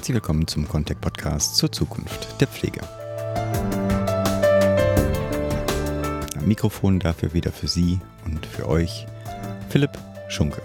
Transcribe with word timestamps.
Herzlich 0.00 0.14
willkommen 0.14 0.46
zum 0.46 0.66
Contact 0.66 1.02
Podcast 1.02 1.56
zur 1.56 1.70
Zukunft 1.70 2.40
der 2.40 2.48
Pflege. 2.48 2.80
Am 6.38 6.48
Mikrofon 6.48 6.98
dafür 6.98 7.34
wieder 7.34 7.52
für 7.52 7.68
Sie 7.68 7.98
und 8.24 8.46
für 8.46 8.66
euch 8.66 9.06
Philipp 9.68 9.90
Schunke. 10.28 10.62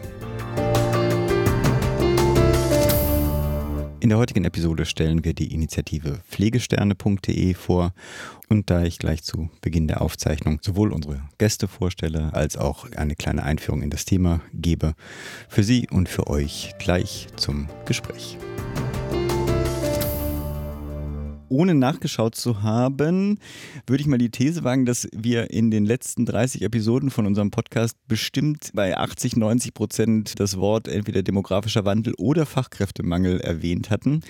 In 3.99 4.07
der 4.07 4.17
heutigen 4.17 4.45
Episode 4.45 4.85
stellen 4.85 5.25
wir 5.25 5.33
die 5.33 5.53
Initiative 5.53 6.21
pflegesterne.de 6.29 7.55
vor 7.55 7.93
und 8.47 8.69
da 8.69 8.83
ich 8.83 8.99
gleich 8.99 9.23
zu 9.23 9.49
Beginn 9.59 9.89
der 9.89 10.01
Aufzeichnung 10.01 10.59
sowohl 10.61 10.93
unsere 10.93 11.19
Gäste 11.39 11.67
vorstelle 11.67 12.33
als 12.33 12.55
auch 12.55 12.89
eine 12.93 13.15
kleine 13.17 13.43
Einführung 13.43 13.81
in 13.81 13.89
das 13.89 14.05
Thema 14.05 14.39
gebe, 14.53 14.95
für 15.49 15.65
Sie 15.65 15.89
und 15.91 16.07
für 16.07 16.27
euch 16.27 16.73
gleich 16.79 17.27
zum 17.35 17.67
Gespräch 17.85 18.37
ohne 21.49 21.75
nachgeschaut 21.75 22.35
zu 22.35 22.63
haben, 22.63 23.39
würde 23.87 24.01
ich 24.01 24.07
mal 24.07 24.17
die 24.17 24.29
These 24.29 24.63
wagen, 24.63 24.85
dass 24.85 25.07
wir 25.13 25.51
in 25.51 25.71
den 25.71 25.85
letzten 25.85 26.25
30 26.25 26.61
Episoden 26.61 27.09
von 27.09 27.25
unserem 27.25 27.51
Podcast 27.51 27.97
bestimmt 28.07 28.71
bei 28.73 28.97
80, 28.97 29.35
90 29.37 29.73
Prozent 29.73 30.39
das 30.39 30.57
Wort 30.57 30.87
entweder 30.87 31.23
demografischer 31.23 31.85
Wandel 31.85 32.13
oder 32.17 32.45
Fachkräftemangel 32.45 33.39
erwähnt 33.41 33.89
hatten. 33.89 34.21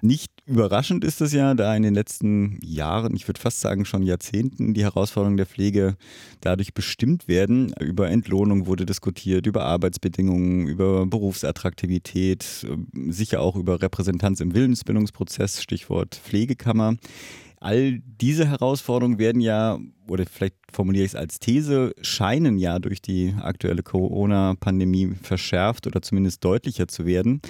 Nicht 0.00 0.30
überraschend 0.46 1.04
ist 1.04 1.20
es 1.20 1.32
ja, 1.32 1.54
da 1.54 1.74
in 1.74 1.82
den 1.82 1.94
letzten 1.94 2.58
Jahren, 2.62 3.16
ich 3.16 3.26
würde 3.28 3.40
fast 3.40 3.60
sagen 3.60 3.84
schon 3.84 4.02
Jahrzehnten, 4.02 4.74
die 4.74 4.82
Herausforderungen 4.82 5.36
der 5.36 5.46
Pflege 5.46 5.96
dadurch 6.40 6.74
bestimmt 6.74 7.28
werden. 7.28 7.72
Über 7.80 8.10
Entlohnung 8.10 8.66
wurde 8.66 8.86
diskutiert, 8.86 9.46
über 9.46 9.64
Arbeitsbedingungen, 9.64 10.66
über 10.66 11.06
Berufsattraktivität, 11.06 12.66
sicher 13.08 13.40
auch 13.40 13.56
über 13.56 13.80
Repräsentanz 13.80 14.40
im 14.40 14.54
Willensbildungsprozess, 14.54 15.62
Stichwort 15.62 16.14
Pflegekammer. 16.14 16.96
All 17.64 18.02
diese 18.20 18.46
Herausforderungen 18.46 19.18
werden 19.18 19.40
ja, 19.40 19.78
oder 20.06 20.26
vielleicht 20.26 20.56
formuliere 20.70 21.06
ich 21.06 21.12
es 21.12 21.16
als 21.16 21.40
These, 21.40 21.94
scheinen 22.02 22.58
ja 22.58 22.78
durch 22.78 23.00
die 23.00 23.34
aktuelle 23.40 23.82
Corona-Pandemie 23.82 25.14
verschärft 25.22 25.86
oder 25.86 26.02
zumindest 26.02 26.44
deutlicher 26.44 26.88
zu 26.88 27.06
werden. 27.06 27.40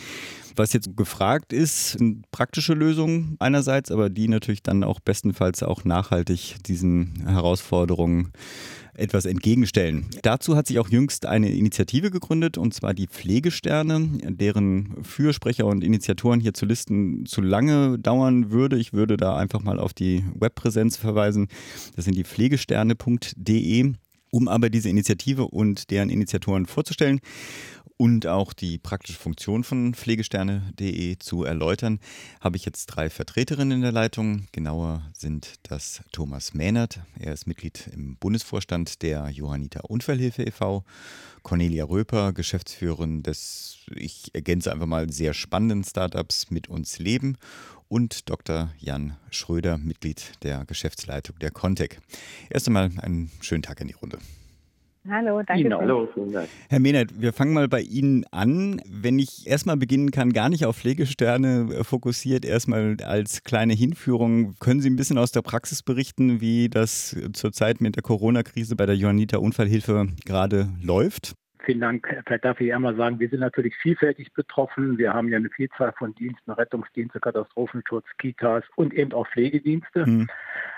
Was 0.54 0.72
jetzt 0.72 0.96
gefragt 0.96 1.52
ist, 1.52 1.98
praktische 2.30 2.74
Lösungen 2.74 3.34
einerseits, 3.40 3.90
aber 3.90 4.08
die 4.08 4.28
natürlich 4.28 4.62
dann 4.62 4.84
auch 4.84 5.00
bestenfalls 5.00 5.64
auch 5.64 5.84
nachhaltig 5.84 6.62
diesen 6.64 7.24
Herausforderungen 7.26 8.30
etwas 8.94 9.24
entgegenstellen. 9.26 10.06
Dazu 10.22 10.56
hat 10.56 10.66
sich 10.66 10.78
auch 10.78 10.88
jüngst 10.88 11.26
eine 11.26 11.50
Initiative 11.50 12.10
gegründet, 12.10 12.58
und 12.58 12.74
zwar 12.74 12.94
die 12.94 13.06
Pflegesterne, 13.06 14.08
deren 14.28 15.02
Fürsprecher 15.02 15.66
und 15.66 15.84
Initiatoren 15.84 16.40
hier 16.40 16.54
zu 16.54 16.66
listen 16.66 17.26
zu 17.26 17.40
lange 17.40 17.98
dauern 17.98 18.50
würde. 18.50 18.76
Ich 18.76 18.92
würde 18.92 19.16
da 19.16 19.36
einfach 19.36 19.62
mal 19.62 19.78
auf 19.78 19.92
die 19.92 20.24
Webpräsenz 20.34 20.96
verweisen. 20.96 21.48
Das 21.96 22.04
sind 22.04 22.16
die 22.16 22.24
pflegesterne.de. 22.24 23.92
Um 24.30 24.48
aber 24.48 24.68
diese 24.68 24.88
Initiative 24.88 25.46
und 25.46 25.92
deren 25.92 26.10
Initiatoren 26.10 26.66
vorzustellen, 26.66 27.20
und 27.96 28.26
auch 28.26 28.52
die 28.52 28.78
praktische 28.78 29.18
Funktion 29.18 29.64
von 29.64 29.94
pflegesterne.de 29.94 31.18
zu 31.18 31.44
erläutern, 31.44 32.00
habe 32.40 32.56
ich 32.56 32.64
jetzt 32.64 32.86
drei 32.86 33.08
Vertreterinnen 33.08 33.78
in 33.78 33.82
der 33.82 33.92
Leitung. 33.92 34.46
Genauer 34.52 35.02
sind 35.16 35.54
das 35.64 36.02
Thomas 36.12 36.54
Mähnert, 36.54 37.00
er 37.18 37.32
ist 37.32 37.46
Mitglied 37.46 37.88
im 37.92 38.16
Bundesvorstand 38.16 39.02
der 39.02 39.28
Johanniter 39.30 39.88
Unfallhilfe 39.88 40.42
e.V., 40.42 40.84
Cornelia 41.42 41.84
Röper, 41.84 42.32
Geschäftsführerin 42.32 43.22
des, 43.22 43.76
ich 43.94 44.34
ergänze 44.34 44.72
einfach 44.72 44.86
mal, 44.86 45.12
sehr 45.12 45.34
spannenden 45.34 45.84
Startups 45.84 46.50
mit 46.50 46.68
uns 46.68 46.98
Leben 46.98 47.36
und 47.88 48.30
Dr. 48.30 48.70
Jan 48.78 49.16
Schröder, 49.30 49.76
Mitglied 49.76 50.32
der 50.42 50.64
Geschäftsleitung 50.64 51.38
der 51.38 51.50
Contec. 51.50 52.00
Erst 52.48 52.66
einmal 52.66 52.90
einen 52.96 53.30
schönen 53.40 53.62
Tag 53.62 53.80
in 53.82 53.88
die 53.88 53.94
Runde. 53.94 54.18
Hallo, 55.08 55.42
danke. 55.42 55.64
Ihnen, 55.64 55.74
hallo, 55.74 56.08
vielen 56.14 56.32
Dank. 56.32 56.48
Herr 56.70 56.80
Mehnert, 56.80 57.20
wir 57.20 57.34
fangen 57.34 57.52
mal 57.52 57.68
bei 57.68 57.82
Ihnen 57.82 58.24
an. 58.30 58.80
Wenn 58.88 59.18
ich 59.18 59.46
erstmal 59.46 59.76
beginnen 59.76 60.10
kann, 60.10 60.32
gar 60.32 60.48
nicht 60.48 60.64
auf 60.64 60.78
Pflegesterne 60.78 61.68
äh, 61.72 61.84
fokussiert, 61.84 62.44
erstmal 62.46 62.96
als 63.02 63.42
kleine 63.44 63.74
Hinführung, 63.74 64.54
können 64.60 64.80
Sie 64.80 64.88
ein 64.88 64.96
bisschen 64.96 65.18
aus 65.18 65.30
der 65.30 65.42
Praxis 65.42 65.82
berichten, 65.82 66.40
wie 66.40 66.70
das 66.70 67.14
zurzeit 67.34 67.82
mit 67.82 67.96
der 67.96 68.02
Corona-Krise 68.02 68.76
bei 68.76 68.86
der 68.86 68.96
Johanniter 68.96 69.42
Unfallhilfe 69.42 70.08
gerade 70.24 70.68
läuft? 70.82 71.34
Vielen 71.64 71.80
Dank. 71.80 72.06
Vielleicht 72.26 72.44
darf 72.44 72.60
ich 72.60 72.74
einmal 72.74 72.94
sagen, 72.96 73.18
wir 73.20 73.28
sind 73.28 73.40
natürlich 73.40 73.74
vielfältig 73.76 74.32
betroffen. 74.32 74.98
Wir 74.98 75.14
haben 75.14 75.28
ja 75.28 75.38
eine 75.38 75.50
Vielzahl 75.50 75.92
von 75.98 76.14
Diensten, 76.14 76.50
Rettungsdienste, 76.50 77.20
Katastrophenschutz, 77.20 78.06
Kitas 78.18 78.64
und 78.76 78.92
eben 78.92 79.12
auch 79.12 79.26
Pflegedienste. 79.28 80.04
Hm 80.04 80.28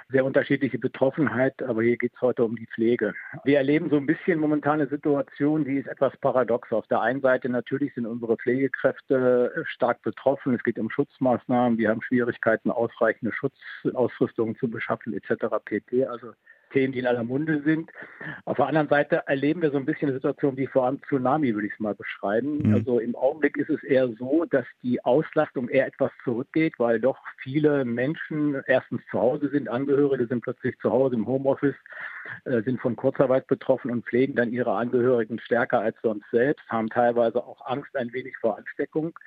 sehr 0.08 0.24
unterschiedliche 0.24 0.78
Betroffenheit, 0.78 1.60
aber 1.62 1.82
hier 1.82 1.96
geht 1.96 2.12
es 2.14 2.20
heute 2.20 2.44
um 2.44 2.54
die 2.54 2.66
Pflege. 2.66 3.14
Wir 3.44 3.58
erleben 3.58 3.90
so 3.90 3.96
ein 3.96 4.06
bisschen 4.06 4.38
momentan 4.38 4.80
eine 4.80 4.88
Situation, 4.88 5.64
die 5.64 5.78
ist 5.78 5.88
etwas 5.88 6.16
paradox. 6.18 6.70
Auf 6.72 6.86
der 6.86 7.00
einen 7.00 7.20
Seite 7.20 7.48
natürlich 7.48 7.92
sind 7.94 8.06
unsere 8.06 8.36
Pflegekräfte 8.36 9.64
stark 9.66 10.02
betroffen. 10.02 10.54
Es 10.54 10.62
geht 10.62 10.78
um 10.78 10.90
Schutzmaßnahmen. 10.90 11.78
Wir 11.78 11.88
haben 11.88 12.02
Schwierigkeiten, 12.02 12.70
ausreichende 12.70 13.32
Schutzausrüstung 13.32 14.56
zu 14.58 14.68
beschaffen 14.68 15.12
etc. 15.12 15.46
pp. 15.64 16.06
Also 16.06 16.32
Themen, 16.70 16.92
die 16.92 16.98
in 16.98 17.06
aller 17.06 17.24
Munde 17.24 17.62
sind. 17.62 17.90
Auf 18.44 18.56
der 18.56 18.66
anderen 18.66 18.88
Seite 18.88 19.22
erleben 19.26 19.62
wir 19.62 19.70
so 19.70 19.76
ein 19.76 19.86
bisschen 19.86 20.08
eine 20.08 20.16
Situation 20.16 20.56
wie 20.56 20.66
vor 20.66 20.86
einem 20.86 21.02
Tsunami, 21.02 21.54
würde 21.54 21.66
ich 21.66 21.72
es 21.74 21.80
mal 21.80 21.94
beschreiben. 21.94 22.58
Mhm. 22.58 22.74
Also 22.74 22.98
im 22.98 23.14
Augenblick 23.16 23.56
ist 23.56 23.70
es 23.70 23.82
eher 23.82 24.08
so, 24.18 24.44
dass 24.44 24.66
die 24.82 25.04
Auslastung 25.04 25.68
eher 25.68 25.86
etwas 25.86 26.10
zurückgeht, 26.24 26.74
weil 26.78 27.00
doch 27.00 27.18
viele 27.42 27.84
Menschen 27.84 28.62
erstens 28.66 29.02
zu 29.10 29.20
Hause 29.20 29.48
sind, 29.48 29.68
Angehörige 29.68 30.26
sind 30.26 30.42
plötzlich 30.42 30.78
zu 30.78 30.90
Hause 30.90 31.16
im 31.16 31.26
Homeoffice, 31.26 31.76
äh, 32.44 32.62
sind 32.62 32.80
von 32.80 32.96
Kurzarbeit 32.96 33.46
betroffen 33.46 33.90
und 33.90 34.04
pflegen 34.04 34.34
dann 34.34 34.52
ihre 34.52 34.72
Angehörigen 34.72 35.38
stärker 35.38 35.80
als 35.80 35.96
sonst 36.02 36.28
selbst, 36.30 36.68
haben 36.68 36.88
teilweise 36.88 37.44
auch 37.44 37.64
Angst 37.66 37.96
ein 37.96 38.12
wenig 38.12 38.36
vor 38.38 38.58
Ansteckung. 38.58 39.18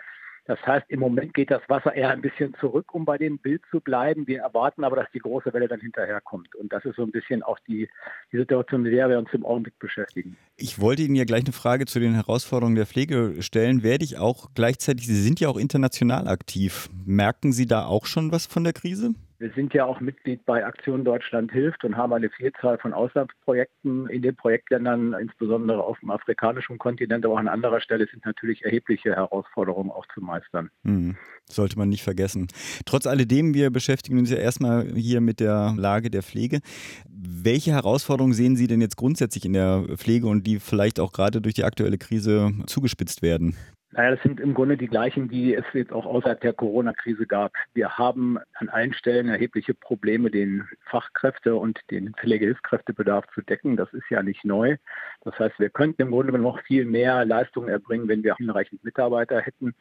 Das 0.49 0.57
heißt, 0.65 0.87
im 0.89 0.99
Moment 1.01 1.35
geht 1.35 1.51
das 1.51 1.61
Wasser 1.67 1.93
eher 1.93 2.09
ein 2.09 2.21
bisschen 2.21 2.55
zurück, 2.59 2.95
um 2.95 3.05
bei 3.05 3.19
dem 3.19 3.37
Bild 3.37 3.61
zu 3.69 3.81
bleiben. 3.81 4.25
Wir 4.25 4.39
erwarten 4.39 4.83
aber, 4.83 4.95
dass 4.95 5.05
die 5.13 5.19
große 5.19 5.53
Welle 5.53 5.67
dann 5.67 5.79
hinterherkommt. 5.79 6.55
Und 6.55 6.73
das 6.73 6.83
ist 6.85 6.95
so 6.95 7.03
ein 7.03 7.11
bisschen 7.11 7.43
auch 7.43 7.59
die, 7.67 7.87
die 8.31 8.37
Situation, 8.37 8.81
mit 8.81 8.91
der 8.91 9.07
wir 9.09 9.19
uns 9.19 9.29
im 9.31 9.45
Augenblick 9.45 9.77
beschäftigen. 9.77 10.37
Ich 10.57 10.81
wollte 10.81 11.03
Ihnen 11.03 11.13
ja 11.13 11.25
gleich 11.25 11.43
eine 11.43 11.53
Frage 11.53 11.85
zu 11.85 11.99
den 11.99 12.15
Herausforderungen 12.15 12.75
der 12.75 12.87
Pflege 12.87 13.35
stellen. 13.43 13.83
Werde 13.83 14.03
ich 14.03 14.17
auch 14.17 14.49
gleichzeitig, 14.55 15.05
Sie 15.05 15.21
sind 15.21 15.39
ja 15.39 15.49
auch 15.49 15.57
international 15.57 16.27
aktiv. 16.27 16.89
Merken 17.05 17.51
Sie 17.51 17.67
da 17.67 17.85
auch 17.85 18.07
schon 18.07 18.31
was 18.31 18.47
von 18.47 18.63
der 18.63 18.73
Krise? 18.73 19.13
Wir 19.39 19.51
sind 19.55 19.73
ja 19.73 19.85
auch 19.85 20.01
Mitglied 20.01 20.45
bei 20.45 20.65
Aktion 20.65 21.05
Deutschland 21.05 21.53
hilft 21.53 21.85
und 21.85 21.95
haben 21.95 22.11
eine 22.11 22.29
Vielzahl 22.29 22.77
von 22.77 22.91
Auslandsprojekten 22.91 24.09
in 24.09 24.21
den 24.21 24.35
Projektländern, 24.35 25.13
insbesondere 25.13 25.81
auf 25.81 25.97
dem 26.01 26.11
afrikanischen 26.11 26.77
Kontinent, 26.77 27.23
aber 27.23 27.35
auch 27.35 27.39
an 27.39 27.47
anderer 27.47 27.79
Stelle 27.79 28.05
sind 28.11 28.25
natürlich 28.25 28.65
erhebliche 28.65 29.15
Herausforderungen 29.15 29.91
auch 29.91 30.05
zu 30.13 30.19
meistern. 30.19 30.69
Mhm. 30.83 31.15
Sollte 31.45 31.77
man 31.77 31.87
nicht 31.87 32.03
vergessen. 32.03 32.47
Trotz 32.85 33.07
alledem, 33.07 33.53
wir 33.53 33.69
beschäftigen 33.69 34.19
uns 34.19 34.29
ja 34.29 34.37
erstmal 34.37 34.85
hier 34.93 35.21
mit 35.21 35.39
der 35.39 35.73
Lage 35.77 36.09
der 36.09 36.21
Pflege. 36.21 36.59
Welche 37.07 37.71
Herausforderungen 37.71 38.33
sehen 38.33 38.57
Sie 38.57 38.67
denn 38.67 38.81
jetzt 38.81 38.97
grundsätzlich 38.97 39.45
in 39.45 39.53
der 39.53 39.85
Pflege 39.95 40.27
und 40.27 40.45
die 40.45 40.59
vielleicht 40.59 40.99
auch 40.99 41.13
gerade 41.13 41.39
durch 41.39 41.55
die 41.55 41.63
aktuelle 41.63 41.97
Krise 41.97 42.51
zugespitzt 42.67 43.21
werden? 43.21 43.55
Naja, 43.91 44.11
das 44.11 44.21
sind 44.21 44.39
im 44.39 44.53
Grunde 44.53 44.77
die 44.77 44.87
gleichen, 44.87 45.29
die 45.29 45.55
es 45.55 45.65
jetzt 45.73 45.91
auch 45.91 46.05
außerhalb 46.05 46.39
der 46.41 46.53
Corona-Krise 46.53 47.25
gab. 47.25 47.53
Wir 47.73 47.97
haben 47.97 48.37
an 48.53 48.69
allen 48.69 48.93
Stellen 48.93 49.29
erhebliche 49.29 49.73
Probleme, 49.73 50.29
den 50.29 50.67
Fachkräfte- 50.91 51.55
und 51.55 51.79
den 51.89 52.13
Pflegehilfskräftebedarf 52.13 53.25
zu 53.33 53.41
decken. 53.41 53.77
Das 53.77 53.91
ist 53.93 54.07
ja 54.11 54.21
nicht 54.21 54.45
neu. 54.45 54.77
Das 55.21 55.37
heißt, 55.39 55.59
wir 55.59 55.71
könnten 55.71 56.03
im 56.03 56.11
Grunde 56.11 56.37
noch 56.37 56.61
viel 56.61 56.85
mehr 56.85 57.25
Leistungen 57.25 57.69
erbringen, 57.69 58.07
wenn 58.07 58.23
wir 58.23 58.35
hinreichend 58.35 58.83
Mitarbeiter 58.83 59.41
hätten. 59.41 59.73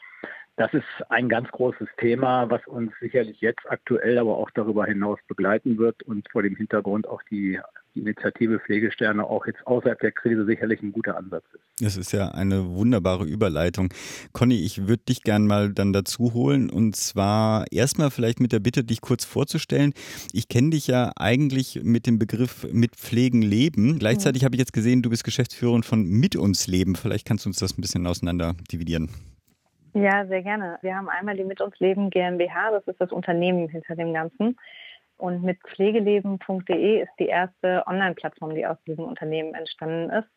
Das 0.56 0.72
ist 0.72 0.86
ein 1.10 1.28
ganz 1.28 1.48
großes 1.50 1.88
Thema, 1.98 2.50
was 2.50 2.66
uns 2.66 2.92
sicherlich 3.00 3.40
jetzt 3.42 3.70
aktuell, 3.70 4.18
aber 4.18 4.38
auch 4.38 4.50
darüber 4.50 4.86
hinaus 4.86 5.20
begleiten 5.28 5.78
wird 5.78 6.02
und 6.02 6.28
vor 6.32 6.42
dem 6.42 6.56
Hintergrund 6.56 7.06
auch 7.06 7.22
die, 7.30 7.60
die 7.94 8.00
Initiative 8.00 8.60
Pflegesterne 8.60 9.24
auch 9.24 9.46
jetzt 9.46 9.66
außerhalb 9.66 9.98
der 10.00 10.12
Krise 10.12 10.44
sicherlich 10.44 10.82
ein 10.82 10.92
guter 10.92 11.16
Ansatz 11.16 11.44
ist. 11.52 11.84
Das 11.84 11.96
ist 11.96 12.12
ja 12.12 12.28
eine 12.28 12.74
wunderbare 12.74 13.24
Überleitung. 13.24 13.92
Conny, 14.32 14.64
ich 14.64 14.88
würde 14.88 15.02
dich 15.08 15.22
gern 15.22 15.46
mal 15.46 15.72
dann 15.72 15.92
dazu 15.92 16.34
holen 16.34 16.70
und 16.70 16.96
zwar 16.96 17.66
erstmal 17.70 18.10
vielleicht 18.10 18.40
mit 18.40 18.52
der 18.52 18.60
Bitte, 18.60 18.84
dich 18.84 19.00
kurz 19.00 19.24
vorzustellen. 19.24 19.92
Ich 20.32 20.48
kenne 20.48 20.70
dich 20.70 20.86
ja 20.86 21.12
eigentlich 21.16 21.80
mit 21.82 22.06
dem 22.06 22.18
Begriff 22.18 22.66
mit 22.72 22.96
Pflegen 22.96 23.42
leben. 23.42 23.98
Gleichzeitig 23.98 24.42
mhm. 24.42 24.46
habe 24.46 24.56
ich 24.56 24.60
jetzt 24.60 24.72
gesehen, 24.72 25.02
du 25.02 25.10
bist 25.10 25.24
Geschäftsführerin 25.24 25.82
von 25.82 26.04
Mit 26.04 26.36
uns 26.36 26.66
Leben. 26.66 26.96
Vielleicht 26.96 27.26
kannst 27.26 27.44
du 27.44 27.50
uns 27.50 27.58
das 27.58 27.76
ein 27.76 27.80
bisschen 27.80 28.06
auseinander 28.06 28.54
dividieren. 28.72 29.10
Ja, 29.94 30.26
sehr 30.26 30.42
gerne. 30.42 30.78
Wir 30.82 30.94
haben 30.94 31.08
einmal 31.08 31.36
die 31.36 31.44
Mit 31.44 31.60
uns 31.60 31.78
Leben 31.80 32.10
GmbH, 32.10 32.70
das 32.70 32.86
ist 32.86 33.00
das 33.00 33.10
Unternehmen 33.10 33.68
hinter 33.68 33.96
dem 33.96 34.12
Ganzen. 34.12 34.56
Und 35.18 35.42
mit 35.42 35.58
pflegeleben.de 35.62 37.02
ist 37.02 37.12
die 37.18 37.26
erste 37.26 37.84
Online-Plattform, 37.86 38.54
die 38.54 38.66
aus 38.66 38.78
diesem 38.86 39.04
Unternehmen 39.04 39.54
entstanden 39.54 40.10
ist. 40.10 40.28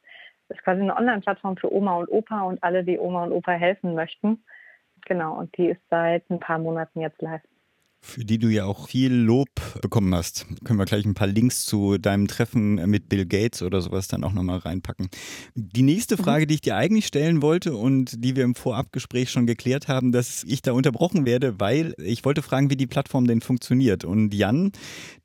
Das 0.48 0.58
ist 0.58 0.64
quasi 0.64 0.82
eine 0.82 0.98
Online-Plattform 0.98 1.56
für 1.56 1.72
Oma 1.72 1.96
und 1.98 2.10
Opa 2.10 2.42
und 2.42 2.62
alle, 2.64 2.84
die 2.84 3.00
Oma 3.00 3.24
und 3.24 3.32
Opa 3.32 3.54
helfen 3.54 3.94
möchten. 3.94 4.44
genau. 5.06 5.38
Und 5.38 5.56
die 5.58 5.70
ist 5.70 5.82
seit 5.90 6.30
ein 6.30 6.40
paar 6.40 6.58
Monaten 6.58 7.00
jetzt 7.00 7.22
live 7.22 7.44
für 8.02 8.26
die 8.26 8.40
du 8.40 8.48
ja 8.48 8.66
auch 8.66 8.88
viel 8.88 9.14
Lob 9.14 9.50
bekommen 9.82 10.14
hast. 10.16 10.48
Können 10.66 10.80
wir 10.80 10.86
gleich 10.86 11.06
ein 11.06 11.14
paar 11.14 11.28
Links 11.28 11.66
zu 11.66 11.98
deinem 11.98 12.28
Treffen 12.28 12.76
mit 12.90 13.10
Bill 13.10 13.26
Gates 13.26 13.62
oder 13.62 13.80
sowas 13.80 14.08
dann 14.08 14.24
auch 14.24 14.34
nochmal 14.34 14.58
reinpacken. 14.58 15.10
Die 15.56 15.84
nächste 15.84 16.18
mhm. 16.18 16.24
Frage, 16.24 16.48
die 16.48 16.56
ich 16.56 16.62
dir 16.62 16.76
eigentlich 16.76 17.06
stellen 17.06 17.42
wollte 17.42 17.76
und 17.76 18.24
die 18.24 18.36
wir 18.36 18.44
im 18.44 18.56
Vorabgespräch 18.56 19.30
schon 19.30 19.46
geklärt 19.46 19.88
haben, 19.88 20.12
dass 20.12 20.44
ich 20.44 20.62
da 20.62 20.72
unterbrochen 20.72 21.26
werde, 21.26 21.60
weil 21.60 21.94
ich 21.98 22.26
wollte 22.26 22.42
fragen, 22.42 22.70
wie 22.70 22.76
die 22.76 22.88
Plattform 22.88 23.28
denn 23.28 23.42
funktioniert. 23.42 24.04
Und 24.04 24.34
Jan, 24.34 24.72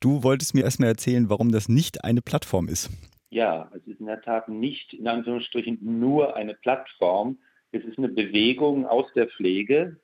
du 0.01 0.23
wolltest 0.23 0.55
mir 0.55 0.65
erstmal 0.65 0.91
erzählen, 0.91 1.31
warum 1.31 1.51
das 1.51 1.69
nicht 1.69 2.05
eine 2.05 2.21
Plattform 2.21 2.69
ist. 2.69 2.91
Ja, 3.31 3.71
es 3.75 3.87
ist 3.87 4.01
in 4.01 4.07
der 4.07 4.21
Tat 4.23 4.49
nicht 4.49 4.93
in 4.95 5.09
Anführungsstrichen 5.09 5.79
nur 5.83 6.37
eine 6.37 6.55
Plattform. 6.55 7.39
Es 7.73 7.85
ist 7.85 7.99
eine 7.99 8.09
Bewegung 8.09 8.87
aus 8.87 9.07
der 9.15 9.29
Pflege, 9.29 9.99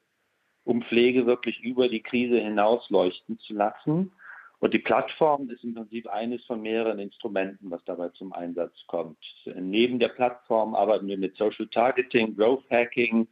um 0.65 0.83
Pflege 0.83 1.27
wirklich 1.27 1.61
über 1.61 1.89
die 1.89 2.03
Krise 2.03 2.39
hinaus 2.39 2.89
leuchten 2.91 3.39
zu 3.41 3.55
lassen. 3.55 4.13
Und 4.61 4.73
die 4.73 4.79
Plattform 4.79 5.51
ist 5.51 5.65
im 5.65 5.75
Prinzip 5.75 6.07
eines 6.07 6.45
von 6.45 6.63
mehreren 6.63 7.01
Instrumenten, 7.01 7.71
was 7.71 7.83
dabei 7.85 8.11
zum 8.11 8.33
Einsatz 8.33 8.73
kommt. 8.87 9.19
Neben 9.57 9.99
der 9.99 10.09
Plattform 10.09 10.77
arbeiten 10.77 11.09
wir 11.09 11.19
mit 11.19 11.37
Social 11.37 11.67
Targeting, 11.67 12.37
Growth 12.37 12.71
Hacking, 12.71 13.27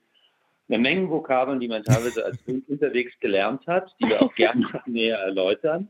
eine 0.69 0.79
Menge 0.79 1.09
Vokabeln, 1.09 1.61
die 1.61 1.69
man 1.69 1.85
teilweise 1.85 2.25
als 2.25 2.38
unterwegs 2.67 3.12
gelernt 3.21 3.65
hat, 3.69 3.94
die 4.00 4.09
wir 4.09 4.23
auch 4.23 4.35
gerne 4.35 4.67
näher 4.87 5.19
erläutern. 5.19 5.88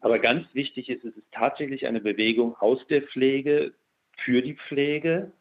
Aber 0.00 0.20
ganz 0.20 0.46
wichtig 0.52 0.88
ist, 0.88 1.04
es 1.04 1.16
ist 1.16 1.32
tatsächlich 1.32 1.86
eine 1.86 2.00
Bewegung 2.00 2.54
aus 2.56 2.86
der 2.86 3.02
Pflege 3.02 3.72
für 4.18 4.40
die 4.40 4.54
Pflege. 4.54 5.32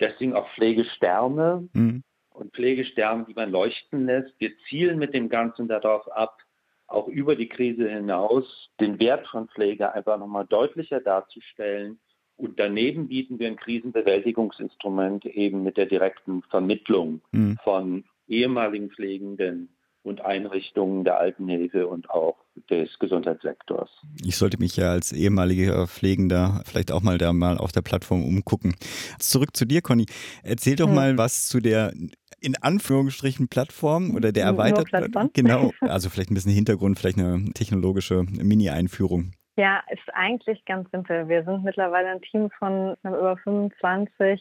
Deswegen 0.00 0.34
auch 0.34 0.48
Pflegesterne. 0.54 1.68
Mhm 1.72 2.02
und 2.38 2.54
Pflegesterne, 2.54 3.24
die 3.28 3.34
man 3.34 3.50
leuchten 3.50 4.06
lässt. 4.06 4.32
Wir 4.38 4.52
zielen 4.68 4.98
mit 4.98 5.14
dem 5.14 5.28
Ganzen 5.28 5.68
darauf 5.68 6.10
ab, 6.12 6.38
auch 6.86 7.08
über 7.08 7.36
die 7.36 7.48
Krise 7.48 7.88
hinaus 7.88 8.70
den 8.80 8.98
Wert 8.98 9.26
von 9.28 9.48
Pflege 9.48 9.92
einfach 9.92 10.18
nochmal 10.18 10.46
deutlicher 10.46 11.00
darzustellen. 11.00 11.98
Und 12.36 12.58
daneben 12.58 13.08
bieten 13.08 13.38
wir 13.38 13.48
ein 13.48 13.56
Krisenbewältigungsinstrument 13.56 15.26
eben 15.26 15.64
mit 15.64 15.76
der 15.76 15.86
direkten 15.86 16.42
Vermittlung 16.42 17.20
mhm. 17.32 17.58
von 17.64 18.04
ehemaligen 18.28 18.90
Pflegenden 18.90 19.68
und 20.08 20.20
Einrichtungen 20.22 21.04
der 21.04 21.18
Altenhilfe 21.18 21.86
und 21.86 22.10
auch 22.10 22.36
des 22.70 22.98
Gesundheitssektors. 22.98 23.90
Ich 24.24 24.36
sollte 24.36 24.58
mich 24.58 24.76
ja 24.76 24.90
als 24.90 25.12
ehemaliger 25.12 25.86
Pflegender 25.86 26.62
vielleicht 26.64 26.90
auch 26.90 27.02
mal 27.02 27.18
da 27.18 27.32
mal 27.32 27.58
auf 27.58 27.72
der 27.72 27.82
Plattform 27.82 28.24
umgucken. 28.24 28.74
Zurück 29.18 29.56
zu 29.56 29.64
dir, 29.64 29.82
Conny. 29.82 30.06
Erzähl 30.42 30.76
doch 30.76 30.88
hm. 30.88 30.94
mal 30.94 31.18
was 31.18 31.48
zu 31.48 31.60
der 31.60 31.92
in 32.40 32.54
Anführungsstrichen 32.60 33.48
Plattform 33.48 34.14
oder 34.14 34.32
der 34.32 34.44
erweiterten. 34.44 35.30
Genau, 35.34 35.72
also 35.80 36.08
vielleicht 36.08 36.30
ein 36.30 36.34
bisschen 36.34 36.52
Hintergrund, 36.52 36.98
vielleicht 36.98 37.18
eine 37.18 37.52
technologische 37.52 38.22
Mini-Einführung. 38.22 39.32
Ja, 39.56 39.82
ist 39.90 40.08
eigentlich 40.14 40.64
ganz 40.66 40.88
simpel. 40.92 41.28
Wir 41.28 41.44
sind 41.44 41.64
mittlerweile 41.64 42.10
ein 42.10 42.22
Team 42.22 42.48
von 42.60 42.94
über 43.02 43.36
25 43.42 44.40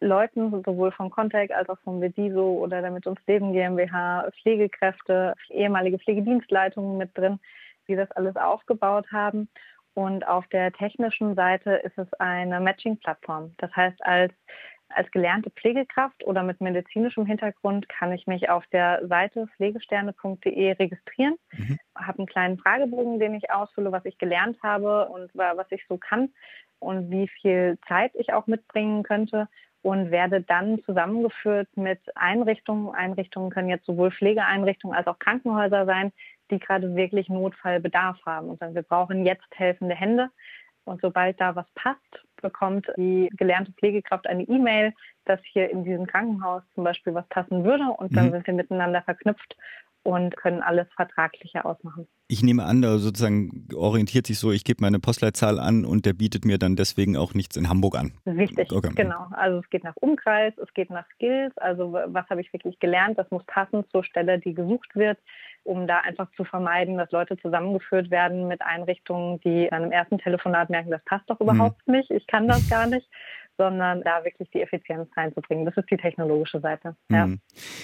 Leuten, 0.00 0.50
sowohl 0.64 0.92
von 0.92 1.10
Contact 1.10 1.52
als 1.52 1.68
auch 1.68 1.78
von 1.80 2.00
Vediso 2.00 2.58
oder 2.58 2.82
der 2.82 2.90
Mit 2.90 3.06
uns 3.06 3.18
Leben 3.26 3.52
GmbH, 3.52 4.30
Pflegekräfte, 4.42 5.34
ehemalige 5.48 5.98
Pflegedienstleitungen 5.98 6.98
mit 6.98 7.16
drin, 7.16 7.40
die 7.88 7.96
das 7.96 8.10
alles 8.12 8.36
aufgebaut 8.36 9.06
haben. 9.10 9.48
Und 9.94 10.26
auf 10.26 10.46
der 10.48 10.72
technischen 10.72 11.34
Seite 11.34 11.70
ist 11.76 11.96
es 11.96 12.12
eine 12.14 12.60
Matching-Plattform. 12.60 13.54
Das 13.56 13.74
heißt, 13.74 14.04
als, 14.04 14.34
als 14.90 15.10
gelernte 15.10 15.50
Pflegekraft 15.50 16.22
oder 16.24 16.42
mit 16.42 16.60
medizinischem 16.60 17.24
Hintergrund 17.24 17.88
kann 17.88 18.12
ich 18.12 18.26
mich 18.26 18.50
auf 18.50 18.66
der 18.66 19.06
Seite 19.08 19.46
pflegesterne.de 19.56 20.72
registrieren, 20.72 21.36
mhm. 21.52 21.78
habe 21.94 22.18
einen 22.18 22.26
kleinen 22.26 22.58
Fragebogen, 22.58 23.18
den 23.18 23.34
ich 23.34 23.50
ausfülle, 23.50 23.90
was 23.90 24.04
ich 24.04 24.18
gelernt 24.18 24.58
habe 24.62 25.06
und 25.08 25.30
was 25.32 25.66
ich 25.70 25.82
so 25.88 25.96
kann 25.96 26.28
und 26.78 27.10
wie 27.10 27.28
viel 27.28 27.78
Zeit 27.88 28.12
ich 28.14 28.34
auch 28.34 28.46
mitbringen 28.46 29.02
könnte 29.02 29.48
und 29.82 30.10
werde 30.10 30.42
dann 30.42 30.82
zusammengeführt 30.84 31.68
mit 31.76 32.00
Einrichtungen. 32.16 32.94
Einrichtungen 32.94 33.50
können 33.50 33.68
jetzt 33.68 33.86
sowohl 33.86 34.10
Pflegeeinrichtungen 34.10 34.96
als 34.96 35.06
auch 35.06 35.18
Krankenhäuser 35.18 35.86
sein, 35.86 36.12
die 36.50 36.58
gerade 36.58 36.94
wirklich 36.94 37.28
Notfallbedarf 37.28 38.18
haben 38.24 38.48
und 38.48 38.58
sagen, 38.58 38.74
wir 38.74 38.82
brauchen 38.82 39.24
jetzt 39.24 39.46
helfende 39.54 39.94
Hände. 39.94 40.30
Und 40.84 41.00
sobald 41.00 41.40
da 41.40 41.56
was 41.56 41.66
passt, 41.74 42.24
bekommt 42.40 42.86
die 42.96 43.28
gelernte 43.36 43.72
Pflegekraft 43.72 44.26
eine 44.26 44.44
E-Mail, 44.44 44.92
dass 45.26 45.40
hier 45.44 45.70
in 45.70 45.84
diesem 45.84 46.06
Krankenhaus 46.06 46.62
zum 46.74 46.84
Beispiel 46.84 47.14
was 47.14 47.26
passen 47.28 47.64
würde. 47.64 47.84
Und 47.96 48.16
dann 48.16 48.26
mhm. 48.26 48.32
sind 48.32 48.46
wir 48.46 48.54
miteinander 48.54 49.02
verknüpft 49.02 49.56
und 50.06 50.36
können 50.36 50.62
alles 50.62 50.86
Vertragliche 50.94 51.64
ausmachen. 51.64 52.06
Ich 52.28 52.44
nehme 52.44 52.64
an, 52.64 52.80
da 52.80 52.98
sozusagen 52.98 53.66
orientiert 53.74 54.26
sich 54.28 54.38
so, 54.38 54.52
ich 54.52 54.62
gebe 54.62 54.80
meine 54.80 55.00
Postleitzahl 55.00 55.58
an 55.58 55.84
und 55.84 56.06
der 56.06 56.12
bietet 56.12 56.44
mir 56.44 56.58
dann 56.58 56.76
deswegen 56.76 57.16
auch 57.16 57.34
nichts 57.34 57.56
in 57.56 57.68
Hamburg 57.68 57.98
an. 57.98 58.12
Richtig, 58.24 58.70
okay. 58.70 58.92
genau. 58.94 59.26
Also 59.32 59.58
es 59.58 59.68
geht 59.68 59.82
nach 59.82 59.96
Umkreis, 59.96 60.54
es 60.58 60.72
geht 60.74 60.90
nach 60.90 61.04
Skills, 61.14 61.58
also 61.58 61.92
was 61.92 62.28
habe 62.30 62.40
ich 62.40 62.52
wirklich 62.52 62.78
gelernt, 62.78 63.18
das 63.18 63.28
muss 63.32 63.42
passen 63.46 63.84
zur 63.90 64.04
Stelle, 64.04 64.38
die 64.38 64.54
gesucht 64.54 64.94
wird, 64.94 65.18
um 65.64 65.88
da 65.88 65.98
einfach 65.98 66.30
zu 66.36 66.44
vermeiden, 66.44 66.98
dass 66.98 67.10
Leute 67.10 67.36
zusammengeführt 67.38 68.08
werden 68.12 68.46
mit 68.46 68.62
Einrichtungen, 68.62 69.40
die 69.40 69.72
an 69.72 69.82
einem 69.82 69.92
ersten 69.92 70.18
Telefonat 70.18 70.70
merken, 70.70 70.92
das 70.92 71.04
passt 71.04 71.28
doch 71.28 71.40
überhaupt 71.40 71.86
mhm. 71.88 71.94
nicht, 71.94 72.12
ich 72.12 72.28
kann 72.28 72.46
das 72.46 72.68
gar 72.70 72.86
nicht 72.86 73.08
sondern 73.58 74.02
da 74.02 74.24
wirklich 74.24 74.48
die 74.50 74.60
Effizienz 74.60 75.08
reinzubringen. 75.16 75.64
Das 75.64 75.76
ist 75.76 75.90
die 75.90 75.96
technologische 75.96 76.60
Seite. 76.60 76.96
Ja. 77.10 77.26
Mhm. 77.26 77.40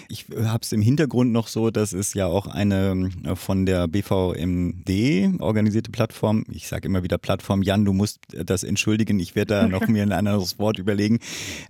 Ich 0.09 0.27
habe 0.31 0.61
es 0.63 0.73
im 0.73 0.83
Hintergrund 0.83 1.33
noch 1.33 1.47
so, 1.47 1.71
dass 1.71 1.93
es 1.93 2.15
ja 2.15 2.27
auch 2.27 2.47
eine 2.47 3.11
äh, 3.25 3.35
von 3.35 3.67
der 3.67 3.89
BVMD 3.89 5.41
organisierte 5.41 5.91
Plattform, 5.91 6.45
ich 6.51 6.69
sage 6.69 6.89
immer 6.89 7.03
wieder 7.03 7.19
Plattform, 7.19 7.63
Jan, 7.63 7.85
du 7.85 7.93
musst 7.93 8.21
das 8.31 8.65
entschuldigen, 8.65 9.19
ich 9.19 9.35
werde 9.35 9.55
da 9.55 9.69
noch 9.69 9.87
mir 9.89 10.03
ein 10.03 10.13
anderes 10.13 10.59
Wort 10.59 10.79
überlegen, 10.79 11.19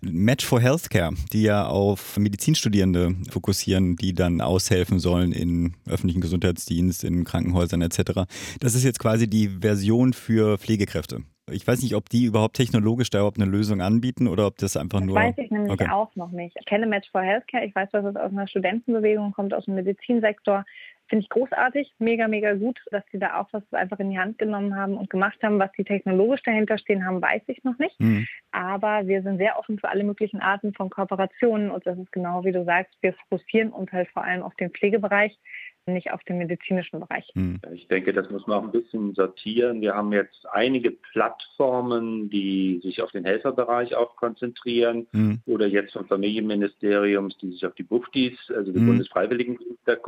Match 0.00 0.44
for 0.44 0.60
Healthcare, 0.60 1.12
die 1.32 1.42
ja 1.42 1.66
auf 1.66 2.16
Medizinstudierende 2.18 3.14
fokussieren, 3.30 3.96
die 3.96 4.14
dann 4.14 4.40
aushelfen 4.40 4.98
sollen 4.98 5.32
in 5.32 5.74
öffentlichen 5.88 6.20
Gesundheitsdienst, 6.20 7.04
in 7.04 7.24
Krankenhäusern 7.24 7.82
etc. 7.82 8.22
Das 8.60 8.74
ist 8.74 8.84
jetzt 8.84 8.98
quasi 8.98 9.28
die 9.28 9.48
Version 9.48 10.12
für 10.12 10.58
Pflegekräfte. 10.58 11.22
Ich 11.50 11.66
weiß 11.66 11.82
nicht, 11.82 11.94
ob 11.94 12.08
die 12.08 12.24
überhaupt 12.24 12.54
technologisch 12.54 13.10
da 13.10 13.18
überhaupt 13.18 13.40
eine 13.40 13.50
Lösung 13.50 13.80
anbieten 13.80 14.28
oder 14.28 14.46
ob 14.46 14.58
das 14.58 14.76
einfach 14.76 15.00
das 15.00 15.06
nur. 15.06 15.16
Weiß 15.16 15.36
ich 15.38 15.50
nämlich 15.50 15.72
okay. 15.72 15.88
auch 15.90 16.14
noch 16.14 16.30
nicht. 16.30 16.56
Ich 16.58 16.66
kenne 16.66 16.86
Match 16.86 17.10
for 17.10 17.20
Healthcare. 17.20 17.64
Ich 17.64 17.74
weiß, 17.74 17.90
dass 17.90 18.04
es 18.04 18.16
aus 18.16 18.30
einer 18.30 18.46
Studentenbewegung 18.46 19.32
kommt, 19.32 19.52
aus 19.52 19.64
dem 19.64 19.74
Medizinsektor. 19.74 20.64
Finde 21.08 21.24
ich 21.24 21.28
großartig, 21.30 21.92
mega, 21.98 22.28
mega 22.28 22.54
gut, 22.54 22.78
dass 22.90 23.02
sie 23.10 23.18
da 23.18 23.40
auch 23.40 23.48
was 23.50 23.62
einfach 23.72 23.98
in 23.98 24.10
die 24.10 24.18
Hand 24.18 24.38
genommen 24.38 24.76
haben 24.76 24.96
und 24.96 25.10
gemacht 25.10 25.42
haben. 25.42 25.58
Was 25.58 25.72
die 25.72 25.84
technologisch 25.84 26.42
dahinter 26.44 26.78
stehen 26.78 27.04
haben, 27.04 27.20
weiß 27.20 27.42
ich 27.48 27.64
noch 27.64 27.76
nicht. 27.78 28.00
Mhm. 28.00 28.26
Aber 28.52 29.06
wir 29.08 29.22
sind 29.22 29.38
sehr 29.38 29.58
offen 29.58 29.78
für 29.78 29.88
alle 29.88 30.04
möglichen 30.04 30.40
Arten 30.40 30.72
von 30.74 30.90
Kooperationen 30.90 31.70
und 31.70 31.84
das 31.86 31.98
ist 31.98 32.12
genau 32.12 32.44
wie 32.44 32.52
du 32.52 32.64
sagst, 32.64 32.94
wir 33.00 33.14
fokussieren 33.14 33.70
uns 33.70 33.90
halt 33.90 34.08
vor 34.10 34.24
allem 34.24 34.42
auf 34.42 34.54
den 34.54 34.70
Pflegebereich 34.70 35.36
nicht 35.86 36.12
auf 36.12 36.22
den 36.24 36.38
medizinischen 36.38 37.00
Bereich. 37.00 37.28
Hm. 37.34 37.60
Ich 37.72 37.88
denke, 37.88 38.12
das 38.12 38.30
muss 38.30 38.46
man 38.46 38.58
auch 38.58 38.64
ein 38.64 38.72
bisschen 38.72 39.14
sortieren. 39.14 39.80
Wir 39.80 39.94
haben 39.94 40.12
jetzt 40.12 40.46
einige 40.52 40.90
Plattformen, 40.90 42.30
die 42.30 42.80
sich 42.82 43.02
auf 43.02 43.10
den 43.10 43.24
Helferbereich 43.24 43.94
auch 43.94 44.16
konzentrieren 44.16 45.06
hm. 45.12 45.40
oder 45.46 45.66
jetzt 45.66 45.92
vom 45.92 46.06
Familienministeriums, 46.06 47.36
die 47.38 47.50
sich 47.50 47.66
auf 47.66 47.74
die 47.74 47.82
Buftis, 47.82 48.38
also 48.54 48.72
die 48.72 48.78
hm. 48.78 48.86
Bundesfreiwilligendienste 48.86 50.00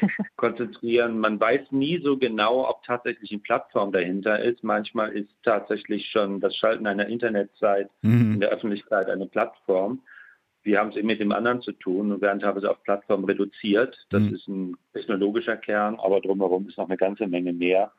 konzentrieren. 0.36 1.18
Man 1.18 1.40
weiß 1.40 1.72
nie 1.72 2.00
so 2.02 2.16
genau, 2.18 2.68
ob 2.68 2.82
tatsächlich 2.84 3.30
eine 3.30 3.40
Plattform 3.40 3.92
dahinter 3.92 4.40
ist. 4.40 4.62
Manchmal 4.62 5.12
ist 5.12 5.30
tatsächlich 5.42 6.06
schon 6.10 6.40
das 6.40 6.54
Schalten 6.56 6.86
einer 6.86 7.06
Internetseite 7.06 7.90
hm. 8.02 8.34
in 8.34 8.40
der 8.40 8.50
Öffentlichkeit 8.50 9.08
eine 9.08 9.26
Plattform. 9.26 10.02
Wir 10.62 10.78
haben 10.78 10.90
es 10.90 10.96
eben 10.96 11.08
mit 11.08 11.20
dem 11.20 11.32
anderen 11.32 11.60
zu 11.60 11.72
tun 11.72 12.12
und 12.12 12.22
werden 12.22 12.40
teilweise 12.40 12.70
auf 12.70 12.82
Plattformen 12.84 13.24
reduziert. 13.24 14.06
Das 14.10 14.22
mhm. 14.22 14.34
ist 14.34 14.48
ein 14.48 14.76
technologischer 14.92 15.56
Kern, 15.56 15.98
aber 15.98 16.20
drumherum 16.20 16.68
ist 16.68 16.78
noch 16.78 16.88
eine 16.88 16.96
ganze 16.96 17.26
Menge 17.26 17.52
mehr, 17.52 17.92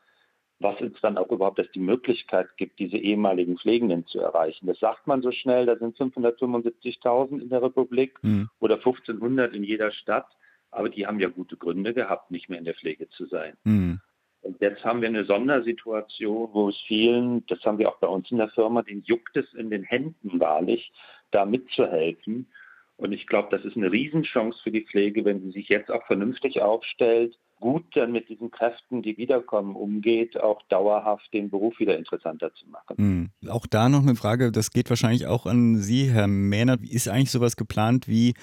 was 0.60 0.80
uns 0.82 1.00
dann 1.02 1.18
auch 1.18 1.30
überhaupt 1.30 1.60
erst 1.60 1.76
die 1.76 1.80
Möglichkeit 1.80 2.48
gibt, 2.58 2.80
diese 2.80 2.98
ehemaligen 2.98 3.58
Pflegenden 3.58 4.06
zu 4.08 4.20
erreichen. 4.20 4.68
Das 4.68 4.80
sagt 4.80 5.08
man 5.08 5.22
so 5.22 5.32
schnell, 5.32 5.66
da 5.66 5.76
sind 5.76 5.98
575.000 5.98 7.42
in 7.42 7.50
der 7.50 7.62
Republik 7.62 8.18
mhm. 8.24 8.50
oder 8.60 8.76
1500 8.76 9.54
in 9.54 9.64
jeder 9.64 9.92
Stadt, 9.92 10.28
aber 10.72 10.90
die 10.90 11.06
haben 11.06 11.20
ja 11.20 11.28
gute 11.28 11.58
Gründe 11.58 11.94
gehabt, 11.94 12.32
nicht 12.32 12.50
mehr 12.50 12.60
in 12.60 12.66
der 12.66 12.76
Pflege 12.76 13.10
zu 13.10 13.26
sein. 13.26 13.56
Mhm. 13.64 14.00
Und 14.42 14.60
jetzt 14.60 14.84
haben 14.84 15.02
wir 15.02 15.08
eine 15.08 15.24
Sondersituation, 15.24 16.50
wo 16.52 16.70
es 16.70 16.78
vielen, 16.88 17.46
das 17.48 17.64
haben 17.64 17.78
wir 17.78 17.90
auch 17.90 18.00
bei 18.00 18.08
uns 18.08 18.30
in 18.30 18.38
der 18.38 18.50
Firma, 18.50 18.82
den 18.82 19.02
juckt 19.04 19.38
es 19.38 19.54
in 19.54 19.70
den 19.70 19.84
Händen 19.84 20.40
wahrlich, 20.40 20.92
da 21.34 21.46
mitzuhelfen. 21.46 22.48
Und 22.98 23.12
ich 23.12 23.28
glaube, 23.28 23.50
das 23.52 23.66
ist 23.66 23.76
eine 23.76 23.92
Riesenchance 23.92 24.60
für 24.64 24.72
die 24.72 24.86
Pflege, 24.86 25.26
wenn 25.26 25.42
sie 25.42 25.52
sich 25.52 25.68
jetzt 25.68 25.92
auch 25.92 26.06
vernünftig 26.06 26.62
aufstellt, 26.62 27.38
gut 27.64 27.86
dann 27.96 28.12
mit 28.12 28.28
diesen 28.28 28.52
Kräften, 28.52 29.02
die 29.02 29.18
wiederkommen, 29.18 29.76
umgeht, 29.78 30.38
auch 30.38 30.62
dauerhaft 30.64 31.34
den 31.34 31.50
Beruf 31.50 31.80
wieder 31.80 31.98
interessanter 31.98 32.54
zu 32.54 32.68
machen. 32.68 32.96
Mhm. 32.98 33.50
Auch 33.50 33.66
da 33.66 33.88
noch 33.88 34.02
eine 34.02 34.16
Frage, 34.16 34.52
das 34.52 34.72
geht 34.72 34.90
wahrscheinlich 34.90 35.28
auch 35.28 35.46
an 35.46 35.78
Sie, 35.78 36.12
Herr 36.12 36.28
Mähnert. 36.28 36.82
Ist 36.84 37.08
eigentlich 37.08 37.32
sowas 37.32 37.56
geplant, 37.56 38.10
wie 38.10 38.34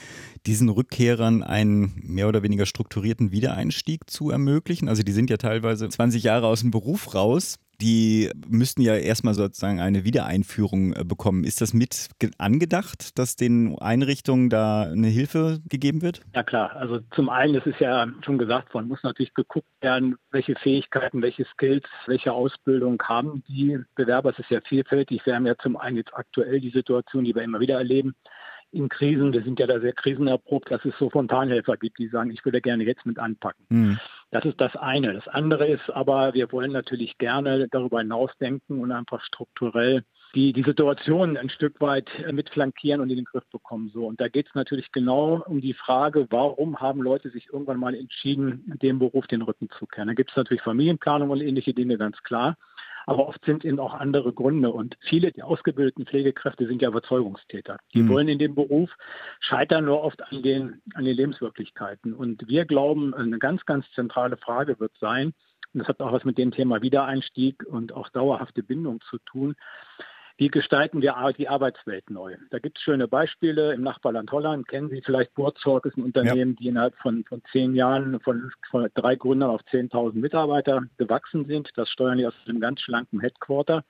diesen 0.47 0.70
Rückkehrern 0.70 1.42
einen 1.42 2.00
mehr 2.02 2.28
oder 2.28 2.42
weniger 2.42 2.64
strukturierten 2.64 3.30
Wiedereinstieg 3.30 4.09
zu 4.09 4.30
ermöglichen? 4.30 4.88
Also 4.88 5.02
die 5.02 5.12
sind 5.12 5.28
ja 5.28 5.37
teilweise 5.37 5.87
20 5.87 6.23
Jahre 6.23 6.47
aus 6.47 6.62
dem 6.62 6.70
Beruf 6.70 7.14
raus 7.14 7.59
die 7.81 8.31
müssten 8.49 8.83
ja 8.83 8.95
erstmal 8.95 9.35
sozusagen 9.35 9.81
eine 9.81 10.05
Wiedereinführung 10.05 10.93
äh, 10.93 11.05
bekommen. 11.05 11.45
Ist 11.45 11.61
das 11.61 11.73
mit 11.75 12.09
angedacht, 12.39 13.19
dass 13.19 13.37
den 13.37 13.79
Einrichtungen 13.79 14.51
da 14.51 14.83
eine 14.83 15.09
Hilfe 15.09 15.61
gegeben 15.69 16.03
wird? 16.03 16.21
Ja 16.35 16.43
klar, 16.43 16.75
also 16.77 17.01
zum 17.15 17.29
einen, 17.29 17.55
das 17.55 17.67
ist 17.67 17.81
ja 17.81 18.07
schon 18.25 18.39
gesagt 18.39 18.73
worden, 18.75 18.89
muss 18.89 19.03
natürlich 19.03 19.35
geguckt 19.35 19.69
werden, 19.81 20.17
welche 20.31 20.55
Fähigkeiten, 20.57 21.23
welche 21.23 21.45
Skills, 21.47 21.85
welche 22.07 22.33
Ausbildung 22.33 23.03
haben 23.03 23.43
die 23.49 23.79
Bewerber. 23.95 24.31
Es 24.31 24.39
ist 24.39 24.51
ja 24.51 24.61
vielfältig. 24.61 25.25
Wir 25.25 25.35
haben 25.35 25.47
ja 25.47 25.57
zum 25.57 25.77
einen 25.77 25.97
jetzt 25.97 26.15
aktuell 26.15 26.61
die 26.61 26.71
Situation, 26.71 27.25
die 27.25 27.35
wir 27.35 27.43
immer 27.43 27.61
wieder 27.61 27.79
erleben, 27.79 28.15
in 28.73 28.89
Krisen, 28.89 29.33
wir 29.33 29.43
sind 29.43 29.59
ja 29.59 29.67
da 29.67 29.81
sehr 29.81 29.93
krisenerprobt, 29.93 30.71
dass 30.71 30.85
es 30.85 30.97
so 30.99 31.11
Fontanhelfer 31.11 31.77
gibt, 31.77 31.99
die 31.99 32.09
sagen, 32.09 32.31
ich 32.31 32.45
würde 32.45 32.61
gerne 32.61 32.85
jetzt 32.85 33.07
mit 33.07 33.19
anpacken. 33.19 33.65
Mhm. 33.69 33.99
Das 34.31 34.45
ist 34.45 34.61
das 34.61 34.77
eine. 34.77 35.12
Das 35.12 35.27
andere 35.27 35.67
ist 35.67 35.91
aber, 35.91 36.35
wir 36.35 36.53
wollen 36.53 36.71
natürlich 36.71 37.19
gerne 37.19 37.67
darüber 37.69 37.99
hinausdenken 37.99 38.81
und 38.81 38.93
einfach 38.93 39.23
strukturell 39.23 40.05
die, 40.35 40.53
die 40.53 40.62
Situation 40.62 41.37
ein 41.37 41.50
Stück 41.50 41.81
weit 41.81 42.09
mit 42.31 42.50
flankieren 42.50 43.00
und 43.00 43.11
in 43.11 43.17
den 43.17 43.25
Griff 43.25 43.45
bekommen. 43.50 43.91
So. 43.93 44.07
Und 44.07 44.21
da 44.21 44.29
geht 44.29 44.47
es 44.47 44.55
natürlich 44.55 44.93
genau 44.93 45.43
um 45.47 45.61
die 45.61 45.75
Frage, 45.75 46.27
warum 46.31 46.81
haben 46.81 47.03
Leute 47.03 47.31
sich 47.31 47.49
irgendwann 47.53 47.81
mal 47.81 47.95
entschieden, 47.95 48.73
dem 48.81 49.00
Beruf 49.00 49.27
den 49.27 49.43
Rücken 49.43 49.69
zu 49.77 49.87
kehren. 49.87 50.09
Da 50.09 50.15
gibt 50.15 50.31
es 50.31 50.37
natürlich 50.37 50.62
Familienplanung 50.62 51.31
und 51.31 51.41
ähnliche 51.41 51.75
Dinge, 51.75 51.99
ganz 51.99 52.23
klar. 52.23 52.57
Aber 53.11 53.26
oft 53.26 53.45
sind 53.45 53.64
eben 53.64 53.81
auch 53.81 53.93
andere 53.93 54.33
Gründe. 54.33 54.71
Und 54.71 54.97
viele 55.00 55.33
der 55.33 55.45
ausgebildeten 55.45 56.07
Pflegekräfte 56.07 56.69
sind 56.69 56.81
ja 56.81 56.90
Überzeugungstäter. 56.90 57.79
Die 57.93 58.02
mhm. 58.02 58.09
wollen 58.09 58.29
in 58.29 58.38
dem 58.38 58.55
Beruf, 58.55 58.88
scheitern 59.40 59.87
nur 59.87 60.05
oft 60.05 60.23
an 60.23 60.45
den, 60.45 60.81
an 60.95 61.05
den 61.05 61.17
Lebenswirklichkeiten. 61.17 62.14
Und 62.14 62.47
wir 62.47 62.67
glauben, 62.67 63.12
eine 63.12 63.40
ganz, 63.40 63.67
ganz 63.67 63.85
zentrale 63.97 64.37
Frage 64.37 64.79
wird 64.79 64.93
sein, 65.00 65.35
und 65.75 65.81
das 65.81 65.88
hat 65.88 66.00
auch 66.00 66.12
was 66.12 66.25
mit 66.25 66.38
dem 66.38 66.52
Thema 66.52 66.83
Wiedereinstieg 66.83 67.64
und 67.67 67.93
auch 67.93 68.11
dauerhafte 68.11 68.62
Bindung 68.62 69.00
zu 69.00 69.19
tun, 69.19 69.57
wie 70.40 70.49
gestalten 70.49 71.02
wir 71.02 71.14
die 71.37 71.50
Arbeitswelt 71.50 72.09
neu? 72.09 72.35
Da 72.49 72.59
gibt 72.59 72.78
es 72.78 72.82
schöne 72.82 73.06
Beispiele. 73.06 73.75
Im 73.75 73.82
Nachbarland 73.82 74.32
Holland 74.32 74.66
kennen 74.66 74.88
Sie 74.88 75.02
vielleicht 75.02 75.35
Burzorg, 75.35 75.85
ist 75.85 75.99
ein 75.99 76.02
Unternehmen, 76.02 76.52
ja. 76.52 76.56
die 76.59 76.68
innerhalb 76.68 76.97
von, 76.97 77.25
von 77.28 77.42
zehn 77.52 77.75
Jahren 77.75 78.18
von, 78.20 78.50
von 78.70 78.88
drei 78.94 79.16
Gründern 79.16 79.50
auf 79.50 79.61
10.000 79.70 80.14
Mitarbeiter 80.14 80.85
gewachsen 80.97 81.44
sind. 81.44 81.68
Das 81.76 81.90
steuern 81.90 82.16
die 82.16 82.26
aus 82.26 82.32
einem 82.49 82.59
ganz 82.59 82.80
schlanken 82.80 83.20
Headquarter. 83.20 83.85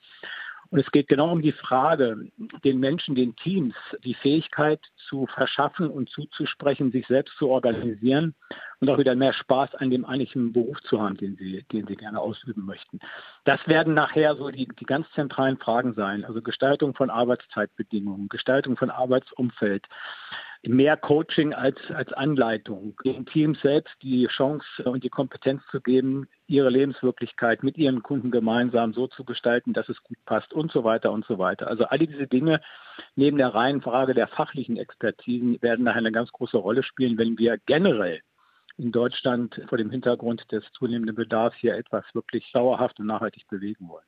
Und 0.70 0.78
es 0.78 0.90
geht 0.92 1.08
genau 1.08 1.32
um 1.32 1.42
die 1.42 1.52
Frage, 1.52 2.30
den 2.64 2.78
Menschen, 2.78 3.16
den 3.16 3.34
Teams 3.34 3.74
die 4.04 4.14
Fähigkeit 4.14 4.80
zu 5.08 5.26
verschaffen 5.26 5.90
und 5.90 6.08
zuzusprechen, 6.10 6.92
sich 6.92 7.06
selbst 7.08 7.36
zu 7.38 7.48
organisieren 7.48 8.36
und 8.78 8.88
auch 8.88 8.98
wieder 8.98 9.16
mehr 9.16 9.32
Spaß 9.32 9.74
an 9.74 9.90
dem 9.90 10.04
eigentlichen 10.04 10.52
Beruf 10.52 10.80
zu 10.82 11.02
haben, 11.02 11.16
den 11.16 11.36
sie, 11.36 11.64
den 11.72 11.88
sie 11.88 11.96
gerne 11.96 12.20
ausüben 12.20 12.64
möchten. 12.64 13.00
Das 13.44 13.58
werden 13.66 13.94
nachher 13.94 14.36
so 14.36 14.48
die, 14.50 14.68
die 14.68 14.84
ganz 14.84 15.10
zentralen 15.14 15.58
Fragen 15.58 15.94
sein. 15.94 16.24
Also 16.24 16.40
Gestaltung 16.40 16.94
von 16.94 17.10
Arbeitszeitbedingungen, 17.10 18.28
Gestaltung 18.28 18.76
von 18.76 18.90
Arbeitsumfeld, 18.90 19.86
mehr 20.62 20.96
Coaching 20.96 21.54
als, 21.54 21.78
als 21.90 22.12
Anleitung, 22.12 22.94
den 23.04 23.24
Teams 23.24 23.60
selbst 23.60 23.94
die 24.02 24.26
Chance 24.26 24.84
und 24.84 25.02
die 25.04 25.08
Kompetenz 25.08 25.62
zu 25.70 25.80
geben, 25.80 26.28
ihre 26.46 26.68
Lebenswirklichkeit 26.68 27.62
mit 27.62 27.78
ihren 27.78 28.02
Kunden 28.02 28.30
gemeinsam 28.30 28.92
so 28.92 29.06
zu 29.06 29.24
gestalten, 29.24 29.72
dass 29.72 29.88
es 29.88 30.02
gut 30.02 30.18
passt 30.26 30.52
und 30.52 30.70
so 30.70 30.84
weiter 30.84 31.12
und 31.12 31.24
so 31.24 31.38
weiter. 31.38 31.68
Also 31.68 31.84
all 31.84 31.98
diese 31.98 32.26
Dinge 32.26 32.60
neben 33.16 33.38
der 33.38 33.54
reinen 33.54 33.80
Frage 33.80 34.12
der 34.12 34.28
fachlichen 34.28 34.76
Expertisen 34.76 35.60
werden 35.62 35.84
nachher 35.84 35.98
eine 35.98 36.12
ganz 36.12 36.30
große 36.32 36.58
Rolle 36.58 36.82
spielen, 36.82 37.16
wenn 37.16 37.38
wir 37.38 37.58
generell 37.64 38.20
in 38.80 38.92
Deutschland 38.92 39.60
vor 39.68 39.78
dem 39.78 39.90
Hintergrund 39.90 40.50
des 40.50 40.64
zunehmenden 40.76 41.14
Bedarfs 41.14 41.56
hier 41.60 41.76
etwas 41.76 42.04
wirklich 42.14 42.50
dauerhaft 42.52 42.98
und 42.98 43.06
nachhaltig 43.06 43.46
bewegen 43.48 43.88
wollen. 43.88 44.04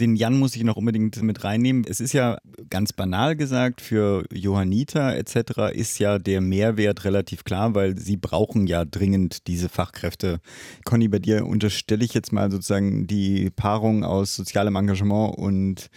Den 0.00 0.16
Jan 0.16 0.38
muss 0.38 0.56
ich 0.56 0.64
noch 0.64 0.76
unbedingt 0.76 1.20
mit 1.22 1.44
reinnehmen. 1.44 1.84
Es 1.88 2.00
ist 2.00 2.12
ja 2.12 2.38
ganz 2.68 2.92
banal 2.92 3.36
gesagt, 3.36 3.80
für 3.80 4.24
Johanniter 4.32 5.16
etc. 5.16 5.72
ist 5.72 5.98
ja 5.98 6.18
der 6.18 6.40
Mehrwert 6.40 7.04
relativ 7.04 7.44
klar, 7.44 7.74
weil 7.74 7.96
sie 7.96 8.16
brauchen 8.16 8.66
ja 8.66 8.84
dringend 8.84 9.46
diese 9.46 9.68
Fachkräfte. 9.68 10.40
Conny, 10.84 11.08
bei 11.08 11.18
dir 11.18 11.46
unterstelle 11.46 12.04
ich 12.04 12.14
jetzt 12.14 12.32
mal 12.32 12.50
sozusagen 12.50 13.06
die 13.06 13.50
Paarung 13.50 14.04
aus 14.04 14.34
sozialem 14.34 14.76
Engagement 14.76 15.36
und 15.36 15.90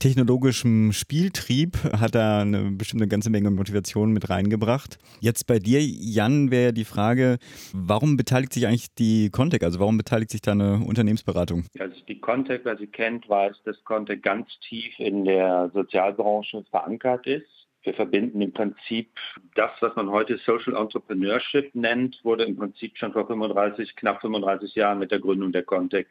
technologischem 0.00 0.92
Spieltrieb 0.92 1.76
hat 1.92 2.14
er 2.14 2.38
eine 2.40 2.72
bestimmte 2.72 3.06
ganze 3.06 3.30
Menge 3.30 3.50
Motivation 3.50 4.12
mit 4.12 4.30
reingebracht. 4.30 4.98
Jetzt 5.20 5.46
bei 5.46 5.58
dir, 5.58 5.80
Jan, 5.82 6.50
wäre 6.50 6.72
die 6.72 6.86
Frage, 6.86 7.38
warum 7.72 8.16
beteiligt 8.16 8.54
sich 8.54 8.66
eigentlich 8.66 8.92
die 8.94 9.30
Contec? 9.30 9.62
Also 9.62 9.78
warum 9.78 9.98
beteiligt 9.98 10.30
sich 10.30 10.40
da 10.40 10.52
eine 10.52 10.82
Unternehmensberatung? 10.84 11.66
Also 11.78 12.00
die 12.08 12.18
Contec, 12.18 12.62
wer 12.64 12.78
sie 12.78 12.86
kennt, 12.86 13.28
weiß, 13.28 13.62
dass 13.64 13.82
Contec 13.84 14.22
ganz 14.22 14.48
tief 14.66 14.98
in 14.98 15.26
der 15.26 15.70
Sozialbranche 15.74 16.64
verankert 16.70 17.26
ist. 17.26 17.46
Wir 17.82 17.94
verbinden 17.94 18.40
im 18.40 18.52
Prinzip 18.52 19.10
das, 19.54 19.70
was 19.80 19.94
man 19.96 20.10
heute 20.10 20.38
Social 20.38 20.76
Entrepreneurship 20.76 21.74
nennt, 21.74 22.18
wurde 22.24 22.44
im 22.44 22.56
Prinzip 22.56 22.96
schon 22.96 23.12
vor 23.12 23.26
35, 23.26 23.96
knapp 23.96 24.22
35 24.22 24.74
Jahren 24.74 24.98
mit 24.98 25.10
der 25.10 25.20
Gründung 25.20 25.52
der 25.52 25.62
Contec 25.62 26.08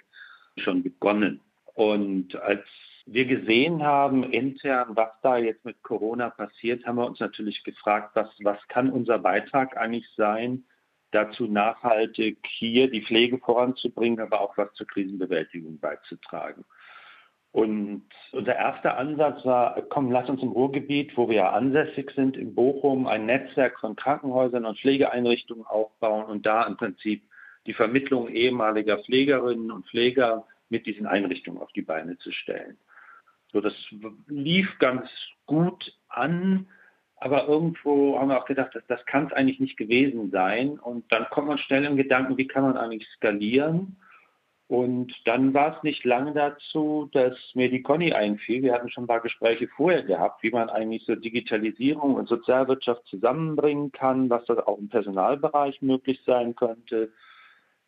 schon 0.58 0.84
begonnen. 0.84 1.39
Und 1.75 2.36
als 2.36 2.63
wir 3.12 3.25
gesehen 3.25 3.84
haben 3.84 4.24
intern, 4.24 4.89
was 4.96 5.10
da 5.24 5.38
jetzt 5.38 5.66
mit 5.66 5.82
Corona 5.82 6.30
passiert, 6.30 6.86
haben 6.86 6.98
wir 6.98 7.08
uns 7.08 7.20
natürlich 7.20 7.63
gefragt, 7.63 8.12
was, 8.13 8.30
was 8.44 8.60
kann 8.68 8.92
unser 8.92 9.18
Beitrag 9.18 9.78
eigentlich 9.78 10.08
sein, 10.16 10.63
dazu 11.12 11.48
nachhaltig 11.48 12.38
hier 12.48 12.89
die 12.89 13.01
Pflege 13.01 13.39
voranzubringen, 13.39 14.20
aber 14.20 14.42
auch 14.42 14.58
was 14.58 14.72
zur 14.74 14.86
Krisenbewältigung 14.86 15.80
beizutragen. 15.80 16.66
Und 17.51 18.04
unser 18.32 18.56
erster 18.56 18.96
Ansatz 18.98 19.44
war, 19.44 19.82
komm, 19.89 20.12
lass 20.12 20.30
uns 20.30 20.44
im 20.44 20.51
Ruhrgebiet, 20.51 21.18
wo 21.18 21.30
wir 21.30 21.38
ja 21.38 21.50
ansässig 21.50 22.12
sind, 22.12 22.38
in 22.38 22.54
Bochum, 22.54 23.08
ein 23.08 23.25
Netzwerk 23.25 23.80
von 23.80 23.96
Krankenhäusern 23.96 24.66
und 24.66 24.78
Pflegeeinrichtungen 24.78 25.66
aufbauen 25.66 26.25
und 26.25 26.46
da 26.46 26.63
im 26.68 26.78
Prinzip 26.78 27.24
die 27.66 27.74
Vermittlung 27.74 28.30
ehemaliger 28.30 29.00
Pflegerinnen 29.00 29.72
und 29.72 29.88
Pfleger 29.88 30.46
mit 30.70 30.86
diesen 30.86 31.08
Einrichtungen 31.08 31.60
auf 31.60 31.72
die 31.72 31.82
Beine 31.82 32.20
zu 32.20 32.32
stellen. 32.32 32.78
So, 33.51 33.62
das 33.62 33.74
lief 34.27 34.68
ganz 34.79 35.10
gut 35.46 35.94
an, 36.08 36.68
aber 37.18 37.48
irgendwo 37.48 38.18
haben 38.18 38.29
wir 38.29 38.39
auch 38.39 38.46
gedacht, 38.46 38.74
dass 38.75 38.86
das 38.88 39.06
kann 39.06 39.27
es 39.27 39.34
eigentlich 39.34 39.60
nicht 39.60 39.77
gewesen 39.77 40.32
sein. 40.32 40.79
Und 40.79 41.12
dann 41.12 41.27
kommt 41.29 41.48
man 41.48 41.58
schnell 41.58 41.84
im 41.86 41.98
Gedanken, 41.98 42.38
wie 42.38 42.48
kann 42.48 42.63
man 42.63 42.77
eigentlich 42.77 43.08
skalieren? 43.15 43.98
Und 44.70 45.12
dann 45.25 45.56
war 45.56 45.75
es 45.75 45.84
nicht 45.84 46.06
lange 46.06 46.32
dazu, 46.32 47.10
dass 47.12 47.34
mir 47.56 47.72
die 47.72 47.82
Conny 47.82 48.13
einfiel. 48.13 48.62
Wir 48.62 48.74
hatten 48.74 48.91
schon 48.91 49.06
ein 49.06 49.08
paar 49.08 49.20
Gespräche 49.20 49.68
vorher 49.68 50.03
gehabt, 50.03 50.44
wie 50.44 50.51
man 50.51 50.70
eigentlich 50.70 51.06
so 51.06 51.15
Digitalisierung 51.15 52.13
und 52.13 52.29
Sozialwirtschaft 52.29 53.03
zusammenbringen 53.08 53.91
kann, 53.91 54.29
was 54.29 54.46
das 54.46 54.60
auch 54.60 54.77
im 54.77 54.88
Personalbereich 54.88 55.82
möglich 55.82 56.22
sein 56.24 56.56
könnte. 56.56 57.12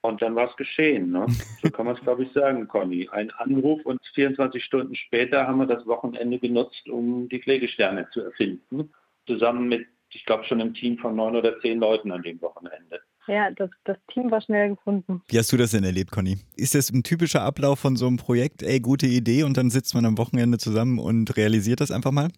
Und 0.02 0.22
dann 0.22 0.36
war 0.36 0.50
es 0.50 0.56
geschehen. 0.58 1.12
Ne? 1.12 1.28
So 1.62 1.70
kann 1.70 1.86
man 1.86 1.96
es, 1.96 2.02
glaube 2.02 2.24
ich, 2.24 2.32
sagen, 2.34 2.68
Conny. 2.68 3.08
Ein 3.12 3.30
Anruf 3.32 3.86
und 3.86 4.00
24 4.16 4.64
Stunden 4.64 4.96
später 4.96 5.48
haben 5.48 5.60
wir 5.60 5.68
das 5.68 5.86
Wochenende 5.86 6.40
genutzt, 6.40 6.90
um 6.90 7.30
die 7.30 7.40
Pflegesterne 7.40 8.08
zu 8.12 8.22
erfinden. 8.22 8.92
Zusammen 9.28 9.70
mit, 9.70 9.86
ich 10.10 10.26
glaube, 10.26 10.44
schon 10.46 10.60
einem 10.60 10.74
Team 10.74 10.98
von 10.98 11.16
neun 11.16 11.36
oder 11.36 11.60
zehn 11.62 11.80
Leuten 11.80 12.12
an 12.12 12.24
dem 12.24 12.42
Wochenende. 12.42 13.00
Ja, 13.28 13.52
das, 13.52 13.70
das 13.84 13.98
Team 14.12 14.32
war 14.32 14.42
schnell 14.42 14.70
gefunden. 14.70 15.22
Wie 15.28 15.38
hast 15.38 15.54
du 15.54 15.58
das 15.58 15.72
denn 15.72 15.84
erlebt, 15.84 16.12
Conny? 16.12 16.40
Ist 16.56 16.74
das 16.74 16.90
ein 16.90 17.04
typischer 17.04 17.44
Ablauf 17.44 17.80
von 17.80 17.96
so 17.96 18.08
einem 18.08 18.18
Projekt? 18.18 18.64
Ey, 18.64 18.80
gute 18.80 19.06
Idee 19.06 19.44
und 19.44 19.58
dann 19.58 19.70
sitzt 19.70 19.94
man 19.94 20.06
am 20.06 20.18
Wochenende 20.18 20.58
zusammen 20.58 20.98
und 20.98 21.38
realisiert 21.38 21.80
das 21.80 21.92
einfach 21.92 22.12
mal? 22.12 22.30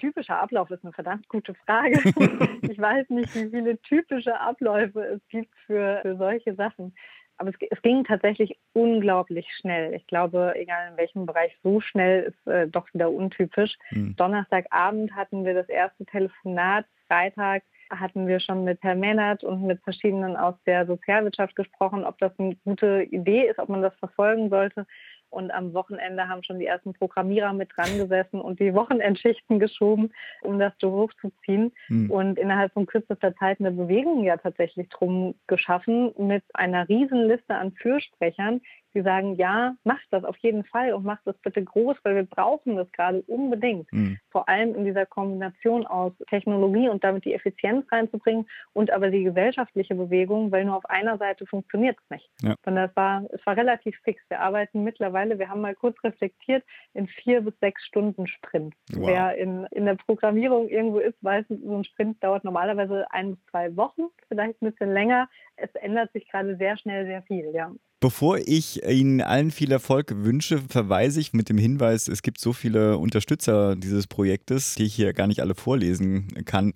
Typischer 0.00 0.40
Ablauf 0.40 0.70
ist 0.70 0.82
eine 0.84 0.92
verdammt 0.92 1.28
gute 1.28 1.54
Frage. 1.54 1.92
ich 2.62 2.78
weiß 2.78 3.10
nicht, 3.10 3.34
wie 3.34 3.50
viele 3.50 3.80
typische 3.82 4.38
Abläufe 4.38 5.02
es 5.02 5.20
gibt 5.28 5.54
für, 5.66 6.00
für 6.02 6.16
solche 6.16 6.54
Sachen. 6.54 6.94
Aber 7.36 7.50
es, 7.50 7.56
es, 7.70 7.80
ging 7.82 8.04
tatsächlich 8.04 8.58
unglaublich 8.74 9.46
schnell. 9.58 9.94
Ich 9.94 10.06
glaube, 10.06 10.52
egal 10.56 10.90
in 10.90 10.96
welchem 10.98 11.24
Bereich, 11.24 11.56
so 11.62 11.80
schnell 11.80 12.24
ist 12.24 12.46
äh, 12.46 12.68
doch 12.68 12.92
wieder 12.92 13.10
untypisch. 13.10 13.76
Mhm. 13.90 14.14
Donnerstagabend 14.16 15.14
hatten 15.14 15.44
wir 15.44 15.54
das 15.54 15.68
erste 15.68 16.04
Telefonat. 16.04 16.84
Freitag 17.06 17.62
hatten 17.90 18.28
wir 18.28 18.40
schon 18.40 18.64
mit 18.64 18.82
Herrn 18.82 19.00
Mennert 19.00 19.42
und 19.42 19.62
mit 19.62 19.82
verschiedenen 19.82 20.36
aus 20.36 20.54
der 20.64 20.86
Sozialwirtschaft 20.86 21.56
gesprochen, 21.56 22.04
ob 22.04 22.18
das 22.18 22.38
eine 22.38 22.56
gute 22.56 23.02
Idee 23.04 23.48
ist, 23.48 23.58
ob 23.58 23.68
man 23.68 23.82
das 23.82 23.96
verfolgen 23.96 24.48
sollte. 24.50 24.86
Und 25.30 25.50
am 25.52 25.72
Wochenende 25.74 26.28
haben 26.28 26.42
schon 26.42 26.58
die 26.58 26.66
ersten 26.66 26.92
Programmierer 26.92 27.52
mit 27.52 27.70
dran 27.74 27.96
gesessen 27.96 28.40
und 28.40 28.60
die 28.60 28.74
Wochenendschichten 28.74 29.58
geschoben, 29.58 30.12
um 30.42 30.58
das 30.58 30.72
so 30.80 30.90
hochzuziehen. 30.92 31.72
Mhm. 31.88 32.10
Und 32.10 32.38
innerhalb 32.38 32.72
von 32.72 32.86
kürzester 32.86 33.34
Zeit 33.36 33.60
eine 33.60 33.70
Bewegung 33.70 34.24
ja 34.24 34.36
tatsächlich 34.36 34.88
drum 34.88 35.34
geschaffen 35.46 36.12
mit 36.18 36.42
einer 36.54 36.88
riesen 36.88 37.28
Liste 37.28 37.54
an 37.54 37.72
Fürsprechern, 37.72 38.60
die 38.94 39.02
sagen, 39.02 39.36
ja, 39.36 39.74
macht 39.84 40.06
das 40.10 40.24
auf 40.24 40.36
jeden 40.38 40.64
Fall 40.64 40.92
und 40.92 41.04
macht 41.04 41.22
das 41.24 41.36
bitte 41.38 41.62
groß, 41.62 41.96
weil 42.02 42.16
wir 42.16 42.24
brauchen 42.24 42.76
das 42.76 42.90
gerade 42.92 43.22
unbedingt. 43.22 43.92
Mhm. 43.92 44.18
Vor 44.30 44.48
allem 44.48 44.74
in 44.74 44.84
dieser 44.84 45.06
Kombination 45.06 45.86
aus 45.86 46.12
Technologie 46.28 46.88
und 46.88 47.04
damit 47.04 47.24
die 47.24 47.34
Effizienz 47.34 47.90
reinzubringen 47.90 48.48
und 48.72 48.90
aber 48.90 49.10
die 49.10 49.24
gesellschaftliche 49.24 49.94
Bewegung, 49.94 50.50
weil 50.52 50.64
nur 50.64 50.76
auf 50.76 50.86
einer 50.86 51.18
Seite 51.18 51.46
funktioniert 51.46 51.96
es 52.02 52.10
nicht. 52.10 52.30
Ja. 52.42 52.54
Und 52.64 52.76
das 52.76 52.94
war, 52.96 53.24
es 53.32 53.44
war 53.46 53.56
relativ 53.56 53.96
fix. 54.02 54.22
Wir 54.28 54.40
arbeiten 54.40 54.84
mittlerweile, 54.84 55.38
wir 55.38 55.48
haben 55.48 55.60
mal 55.60 55.74
kurz 55.74 55.96
reflektiert, 56.04 56.64
in 56.94 57.06
vier 57.06 57.40
bis 57.42 57.58
sechs 57.60 57.84
Stunden 57.84 58.26
Sprint. 58.26 58.74
Wow. 58.92 59.08
Wer 59.08 59.36
in, 59.36 59.66
in 59.70 59.86
der 59.86 59.94
Programmierung 59.94 60.68
irgendwo 60.68 60.98
ist, 60.98 61.16
weiß, 61.22 61.46
so 61.48 61.76
ein 61.76 61.84
Sprint 61.84 62.22
dauert 62.22 62.44
normalerweise 62.44 63.06
ein 63.10 63.32
bis 63.32 63.44
zwei 63.46 63.76
Wochen, 63.76 64.02
vielleicht 64.28 64.60
ein 64.62 64.70
bisschen 64.70 64.92
länger. 64.92 65.28
Es 65.62 65.74
ändert 65.74 66.12
sich 66.12 66.28
gerade 66.28 66.56
sehr 66.56 66.76
schnell 66.78 67.06
sehr 67.06 67.22
viel, 67.22 67.52
ja. 67.54 67.72
Bevor 68.02 68.38
ich 68.38 68.82
Ihnen 68.88 69.20
allen 69.20 69.50
viel 69.50 69.70
Erfolg 69.70 70.24
wünsche, 70.24 70.58
verweise 70.70 71.20
ich 71.20 71.34
mit 71.34 71.50
dem 71.50 71.58
Hinweis, 71.58 72.08
es 72.08 72.22
gibt 72.22 72.40
so 72.40 72.54
viele 72.54 72.96
Unterstützer 72.96 73.76
dieses 73.76 74.06
Projektes, 74.06 74.74
die 74.76 74.84
ich 74.84 74.94
hier 74.94 75.12
gar 75.12 75.26
nicht 75.26 75.42
alle 75.42 75.54
vorlesen 75.54 76.28
kann. 76.46 76.72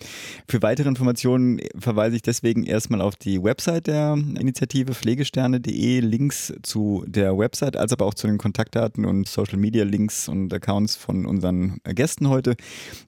Für 0.46 0.60
weitere 0.60 0.86
Informationen 0.86 1.62
verweise 1.78 2.16
ich 2.16 2.20
deswegen 2.20 2.64
erstmal 2.64 3.00
auf 3.00 3.16
die 3.16 3.42
Website 3.42 3.86
der 3.86 4.18
Initiative 4.38 4.92
pflegesterne.de, 4.92 6.00
Links 6.00 6.52
zu 6.62 7.06
der 7.06 7.38
Website, 7.38 7.78
als 7.78 7.94
aber 7.94 8.04
auch 8.04 8.14
zu 8.14 8.26
den 8.26 8.36
Kontaktdaten 8.36 9.06
und 9.06 9.26
Social 9.26 9.56
Media 9.56 9.84
Links 9.84 10.28
und 10.28 10.52
Accounts 10.52 10.94
von 10.94 11.24
unseren 11.24 11.78
Gästen 11.84 12.28
heute 12.28 12.54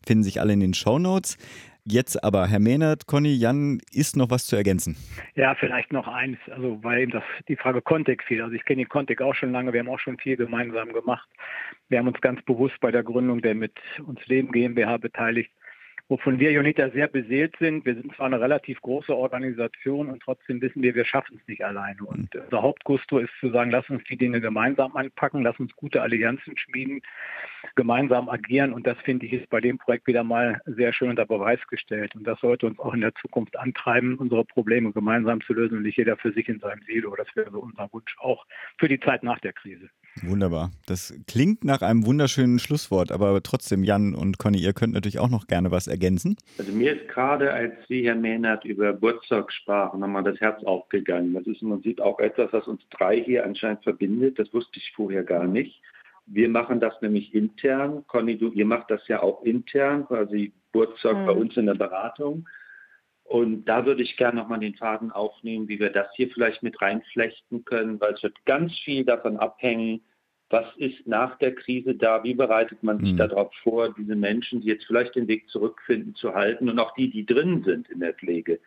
finden 0.06 0.24
sich 0.24 0.40
alle 0.40 0.54
in 0.54 0.60
den 0.60 0.72
Show 0.72 0.98
Notes. 0.98 1.36
Jetzt 1.88 2.24
aber, 2.24 2.48
Herr 2.48 2.58
Mehnert, 2.58 3.06
Conny, 3.06 3.32
Jan, 3.32 3.78
ist 3.92 4.16
noch 4.16 4.28
was 4.28 4.44
zu 4.46 4.56
ergänzen? 4.56 4.96
Ja, 5.36 5.54
vielleicht 5.54 5.92
noch 5.92 6.08
eins, 6.08 6.36
also 6.50 6.82
weil 6.82 7.02
eben 7.02 7.12
das, 7.12 7.22
die 7.46 7.54
Frage 7.54 7.80
Contact 7.80 8.24
fiel. 8.24 8.42
Also 8.42 8.56
ich 8.56 8.64
kenne 8.64 8.82
den 8.82 8.88
Contact 8.88 9.22
auch 9.22 9.36
schon 9.36 9.52
lange, 9.52 9.72
wir 9.72 9.78
haben 9.78 9.88
auch 9.88 10.00
schon 10.00 10.18
viel 10.18 10.36
gemeinsam 10.36 10.92
gemacht. 10.92 11.28
Wir 11.88 12.00
haben 12.00 12.08
uns 12.08 12.20
ganz 12.20 12.42
bewusst 12.42 12.74
bei 12.80 12.90
der 12.90 13.04
Gründung 13.04 13.40
der 13.40 13.54
mit 13.54 13.74
uns 14.04 14.18
Leben 14.26 14.50
GmbH 14.50 14.96
beteiligt 14.96 15.52
wovon 16.08 16.38
wir 16.38 16.52
Jonita 16.52 16.90
sehr 16.90 17.08
beseelt 17.08 17.56
sind. 17.58 17.84
Wir 17.84 17.94
sind 17.94 18.14
zwar 18.14 18.26
eine 18.26 18.40
relativ 18.40 18.80
große 18.80 19.14
Organisation 19.14 20.08
und 20.08 20.22
trotzdem 20.22 20.60
wissen 20.60 20.82
wir, 20.82 20.94
wir 20.94 21.04
schaffen 21.04 21.38
es 21.40 21.48
nicht 21.48 21.64
alleine. 21.64 22.02
Und 22.04 22.34
unser 22.34 22.62
Hauptgusto 22.62 23.18
ist 23.18 23.32
zu 23.40 23.50
sagen, 23.50 23.70
lass 23.70 23.88
uns 23.90 24.04
die 24.04 24.16
Dinge 24.16 24.40
gemeinsam 24.40 24.96
anpacken, 24.96 25.42
lass 25.42 25.58
uns 25.58 25.74
gute 25.74 26.02
Allianzen 26.02 26.56
schmieden, 26.56 27.02
gemeinsam 27.74 28.28
agieren. 28.28 28.72
Und 28.72 28.86
das 28.86 28.98
finde 28.98 29.26
ich 29.26 29.32
ist 29.32 29.50
bei 29.50 29.60
dem 29.60 29.78
Projekt 29.78 30.06
wieder 30.06 30.22
mal 30.22 30.60
sehr 30.66 30.92
schön 30.92 31.10
unter 31.10 31.26
Beweis 31.26 31.64
gestellt. 31.66 32.14
Und 32.14 32.24
das 32.24 32.38
sollte 32.40 32.66
uns 32.66 32.78
auch 32.78 32.94
in 32.94 33.00
der 33.00 33.14
Zukunft 33.16 33.58
antreiben, 33.58 34.16
unsere 34.16 34.44
Probleme 34.44 34.92
gemeinsam 34.92 35.40
zu 35.40 35.54
lösen 35.54 35.78
und 35.78 35.82
nicht 35.82 35.98
jeder 35.98 36.16
für 36.16 36.32
sich 36.32 36.48
in 36.48 36.60
seinem 36.60 36.82
Silo. 36.82 37.16
Das 37.16 37.28
wäre 37.34 37.50
so 37.50 37.58
unser 37.58 37.92
Wunsch 37.92 38.16
auch 38.18 38.46
für 38.78 38.88
die 38.88 39.00
Zeit 39.00 39.24
nach 39.24 39.40
der 39.40 39.52
Krise. 39.52 39.90
Wunderbar. 40.22 40.70
Das 40.86 41.14
klingt 41.26 41.64
nach 41.64 41.82
einem 41.82 42.06
wunderschönen 42.06 42.58
Schlusswort, 42.58 43.12
aber 43.12 43.42
trotzdem, 43.42 43.84
Jan 43.84 44.14
und 44.14 44.38
Conny, 44.38 44.58
ihr 44.58 44.72
könnt 44.72 44.94
natürlich 44.94 45.18
auch 45.18 45.28
noch 45.28 45.46
gerne 45.46 45.70
was 45.70 45.86
ergänzen. 45.86 46.36
Also 46.58 46.72
mir 46.72 46.96
ist 46.96 47.08
gerade, 47.08 47.52
als 47.52 47.74
Sie, 47.88 48.06
Herr 48.06 48.14
Mehnert, 48.14 48.64
über 48.64 48.92
Geburtstag 48.92 49.52
sprachen, 49.52 50.00
nochmal 50.00 50.24
das 50.24 50.40
Herz 50.40 50.62
aufgegangen. 50.64 51.34
Das 51.34 51.46
ist 51.46 51.60
im 51.62 51.70
Prinzip 51.70 52.00
auch 52.00 52.18
etwas, 52.18 52.52
was 52.52 52.66
uns 52.66 52.82
drei 52.90 53.22
hier 53.22 53.44
anscheinend 53.44 53.82
verbindet. 53.82 54.38
Das 54.38 54.52
wusste 54.54 54.78
ich 54.78 54.92
vorher 54.94 55.22
gar 55.22 55.46
nicht. 55.46 55.82
Wir 56.26 56.48
machen 56.48 56.80
das 56.80 56.94
nämlich 57.02 57.34
intern. 57.34 58.04
Conny, 58.08 58.36
du, 58.36 58.50
ihr 58.50 58.66
macht 58.66 58.90
das 58.90 59.06
ja 59.08 59.22
auch 59.22 59.44
intern, 59.44 60.06
quasi 60.06 60.52
Geburtstag 60.72 61.16
mhm. 61.18 61.26
bei 61.26 61.32
uns 61.32 61.56
in 61.56 61.66
der 61.66 61.74
Beratung. 61.74 62.48
Und 63.28 63.64
da 63.64 63.84
würde 63.84 64.02
ich 64.02 64.16
gerne 64.16 64.40
nochmal 64.40 64.60
den 64.60 64.76
Faden 64.76 65.10
aufnehmen, 65.10 65.68
wie 65.68 65.80
wir 65.80 65.90
das 65.90 66.08
hier 66.14 66.28
vielleicht 66.30 66.62
mit 66.62 66.80
reinflechten 66.80 67.64
können, 67.64 68.00
weil 68.00 68.14
es 68.14 68.22
wird 68.22 68.36
ganz 68.44 68.72
viel 68.80 69.04
davon 69.04 69.36
abhängen, 69.36 70.02
was 70.48 70.66
ist 70.76 71.06
nach 71.08 71.36
der 71.38 71.54
Krise 71.54 71.96
da, 71.96 72.22
wie 72.22 72.34
bereitet 72.34 72.82
man 72.84 73.00
sich 73.00 73.12
mhm. 73.12 73.16
darauf 73.16 73.52
vor, 73.64 73.92
diese 73.94 74.14
Menschen, 74.14 74.60
die 74.60 74.68
jetzt 74.68 74.86
vielleicht 74.86 75.16
den 75.16 75.26
Weg 75.26 75.48
zurückfinden, 75.48 76.14
zu 76.14 76.34
halten 76.34 76.68
und 76.68 76.78
auch 76.78 76.94
die, 76.94 77.10
die 77.10 77.26
drin 77.26 77.64
sind 77.64 77.88
in 77.90 77.98
der 77.98 78.14
Pflege, 78.14 78.60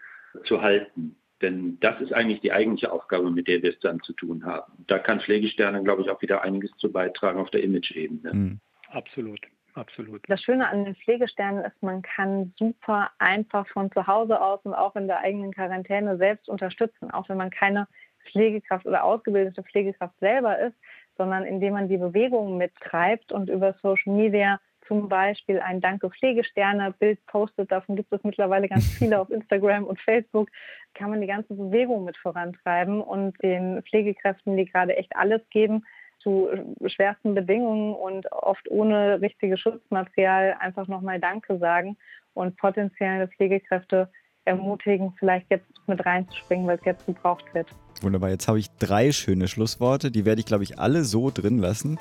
zu 0.44 0.62
halten. 0.62 1.16
Denn 1.42 1.78
das 1.80 2.02
ist 2.02 2.12
eigentlich 2.12 2.42
die 2.42 2.52
eigentliche 2.52 2.92
Aufgabe, 2.92 3.32
mit 3.32 3.48
der 3.48 3.64
wir 3.64 3.70
es 3.70 3.80
dann 3.80 4.02
zu 4.02 4.12
tun 4.12 4.44
haben. 4.44 4.74
Da 4.88 5.00
kann 5.00 5.22
Pflegesterne, 5.22 5.82
glaube 5.84 6.02
ich, 6.02 6.10
auch 6.10 6.22
wieder 6.22 6.42
einiges 6.42 6.72
zu 6.78 6.92
beitragen 6.92 7.40
auf 7.40 7.50
der 7.50 7.64
Image-Ebene. 7.64 8.34
Mhm. 8.34 8.60
Absolut. 8.90 9.40
Absolut. 9.74 10.22
Das 10.28 10.42
Schöne 10.42 10.68
an 10.68 10.86
den 10.86 10.96
Pflegesternen 10.96 11.64
ist, 11.64 11.82
man 11.82 12.02
kann 12.02 12.54
super 12.58 13.12
einfach 13.20 13.68
von 13.68 13.92
zu 13.92 14.08
Hause 14.08 14.42
aus 14.42 14.60
und 14.64 14.74
auch 14.74 14.96
in 14.96 15.08
der 15.08 15.20
eigenen 15.20 15.54
Quarantäne 15.54 16.18
selbst 16.18 16.50
unterstützen, 16.50 17.12
auch 17.12 17.30
wenn 17.30 17.38
man 17.38 17.50
keine 17.50 17.88
Pflegekraft 18.32 18.86
oder 18.86 19.04
ausgebildete 19.04 19.64
Pflegekraft 19.64 20.18
selber 20.20 20.60
ist, 20.60 20.76
sondern 21.18 21.44
indem 21.44 21.74
man 21.74 21.90
die 21.90 21.98
Bewegung 21.98 22.58
mittreibt 22.58 23.32
und 23.32 23.50
über 23.50 23.76
Social 23.82 24.14
Media 24.14 24.60
zum 24.88 25.08
Beispiel 25.08 25.60
ein 25.60 25.82
Danke 25.82 26.10
Pflegesterne 26.10 26.94
Bild 26.98 27.24
postet, 27.28 27.72
davon 27.72 27.96
gibt 27.96 28.12
es 28.12 28.24
mittlerweile 28.24 28.68
ganz 28.68 28.88
viele 28.98 29.20
auf 29.20 29.30
Instagram 29.30 29.84
und 29.84 30.00
Facebook, 30.02 30.50
kann 30.96 31.12
man 31.12 31.22
die 31.22 31.28
ganze 31.28 31.54
Bewegung 31.54 32.06
mit 32.06 32.18
vorantreiben 32.18 33.02
und 33.02 33.42
den 33.44 33.84
Pflegekräften, 33.84 34.58
die 34.58 34.66
gerade 34.66 34.98
echt 34.98 35.16
alles 35.16 35.42
geben, 35.52 35.86
zu 36.20 36.50
schwersten 36.88 37.34
Bedingungen 37.34 37.94
und 37.94 38.32
oft 38.32 38.70
ohne 38.70 39.22
richtiges 39.22 39.60
Schutzmaterial 39.60 40.56
einfach 40.60 40.88
nochmal 40.88 41.20
Danke 41.20 41.58
sagen 41.58 41.98
und 42.34 42.58
potenzielle 42.58 43.28
Pflegekräfte 43.28 44.10
ermutigen, 44.46 45.14
vielleicht 45.20 45.50
jetzt 45.50 45.68
mit 45.88 46.06
reinzuspringen, 46.06 46.68
weil 46.68 46.78
es 46.78 46.86
jetzt 46.86 47.06
gebraucht 47.06 47.46
wird. 47.54 47.68
Wunderbar, 48.02 48.30
jetzt 48.30 48.48
habe 48.48 48.60
ich 48.60 48.70
drei 48.80 49.12
schöne 49.12 49.48
Schlussworte, 49.48 50.12
die 50.12 50.26
werde 50.26 50.40
ich, 50.40 50.46
glaube 50.46 50.64
ich, 50.64 50.80
alle 50.80 51.04
so 51.04 51.30
drin 51.30 51.60
lassen. 51.60 52.00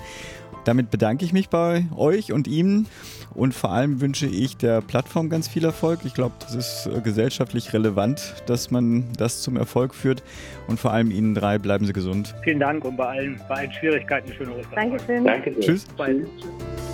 Damit 0.69 0.91
bedanke 0.91 1.25
ich 1.25 1.33
mich 1.33 1.49
bei 1.49 1.87
euch 1.97 2.31
und 2.31 2.47
Ihnen 2.47 2.89
und 3.33 3.55
vor 3.55 3.73
allem 3.73 4.03
wünsche 4.03 4.27
ich 4.27 4.59
der 4.59 4.83
Plattform 4.83 5.31
ganz 5.31 5.49
viel 5.49 5.65
Erfolg. 5.65 6.01
Ich 6.05 6.13
glaube, 6.13 6.35
das 6.41 6.55
ist 6.55 6.91
äh, 6.95 7.01
gesellschaftlich 7.01 7.73
relevant, 7.73 8.35
dass 8.45 8.71
man 8.71 9.05
das 9.17 9.41
zum 9.41 9.57
Erfolg 9.57 9.95
führt 9.95 10.23
und 10.67 10.79
vor 10.79 10.93
allem 10.93 11.11
Ihnen 11.11 11.35
drei 11.35 11.57
bleiben 11.57 11.87
Sie 11.87 11.95
gesund. 11.95 12.35
Vielen 12.45 12.61
Dank 12.61 12.85
und 12.85 12.99
bei 12.99 13.07
allen, 13.07 13.41
bei 13.49 13.55
allen 13.55 13.73
Schwierigkeiten 13.73 14.31
schöne 14.35 14.51
Ostern. 14.57 14.75
Dankeschön. 14.75 15.25
Danke. 15.25 15.59
Tschüss. 15.59 15.87
Tschüss. 15.97 16.88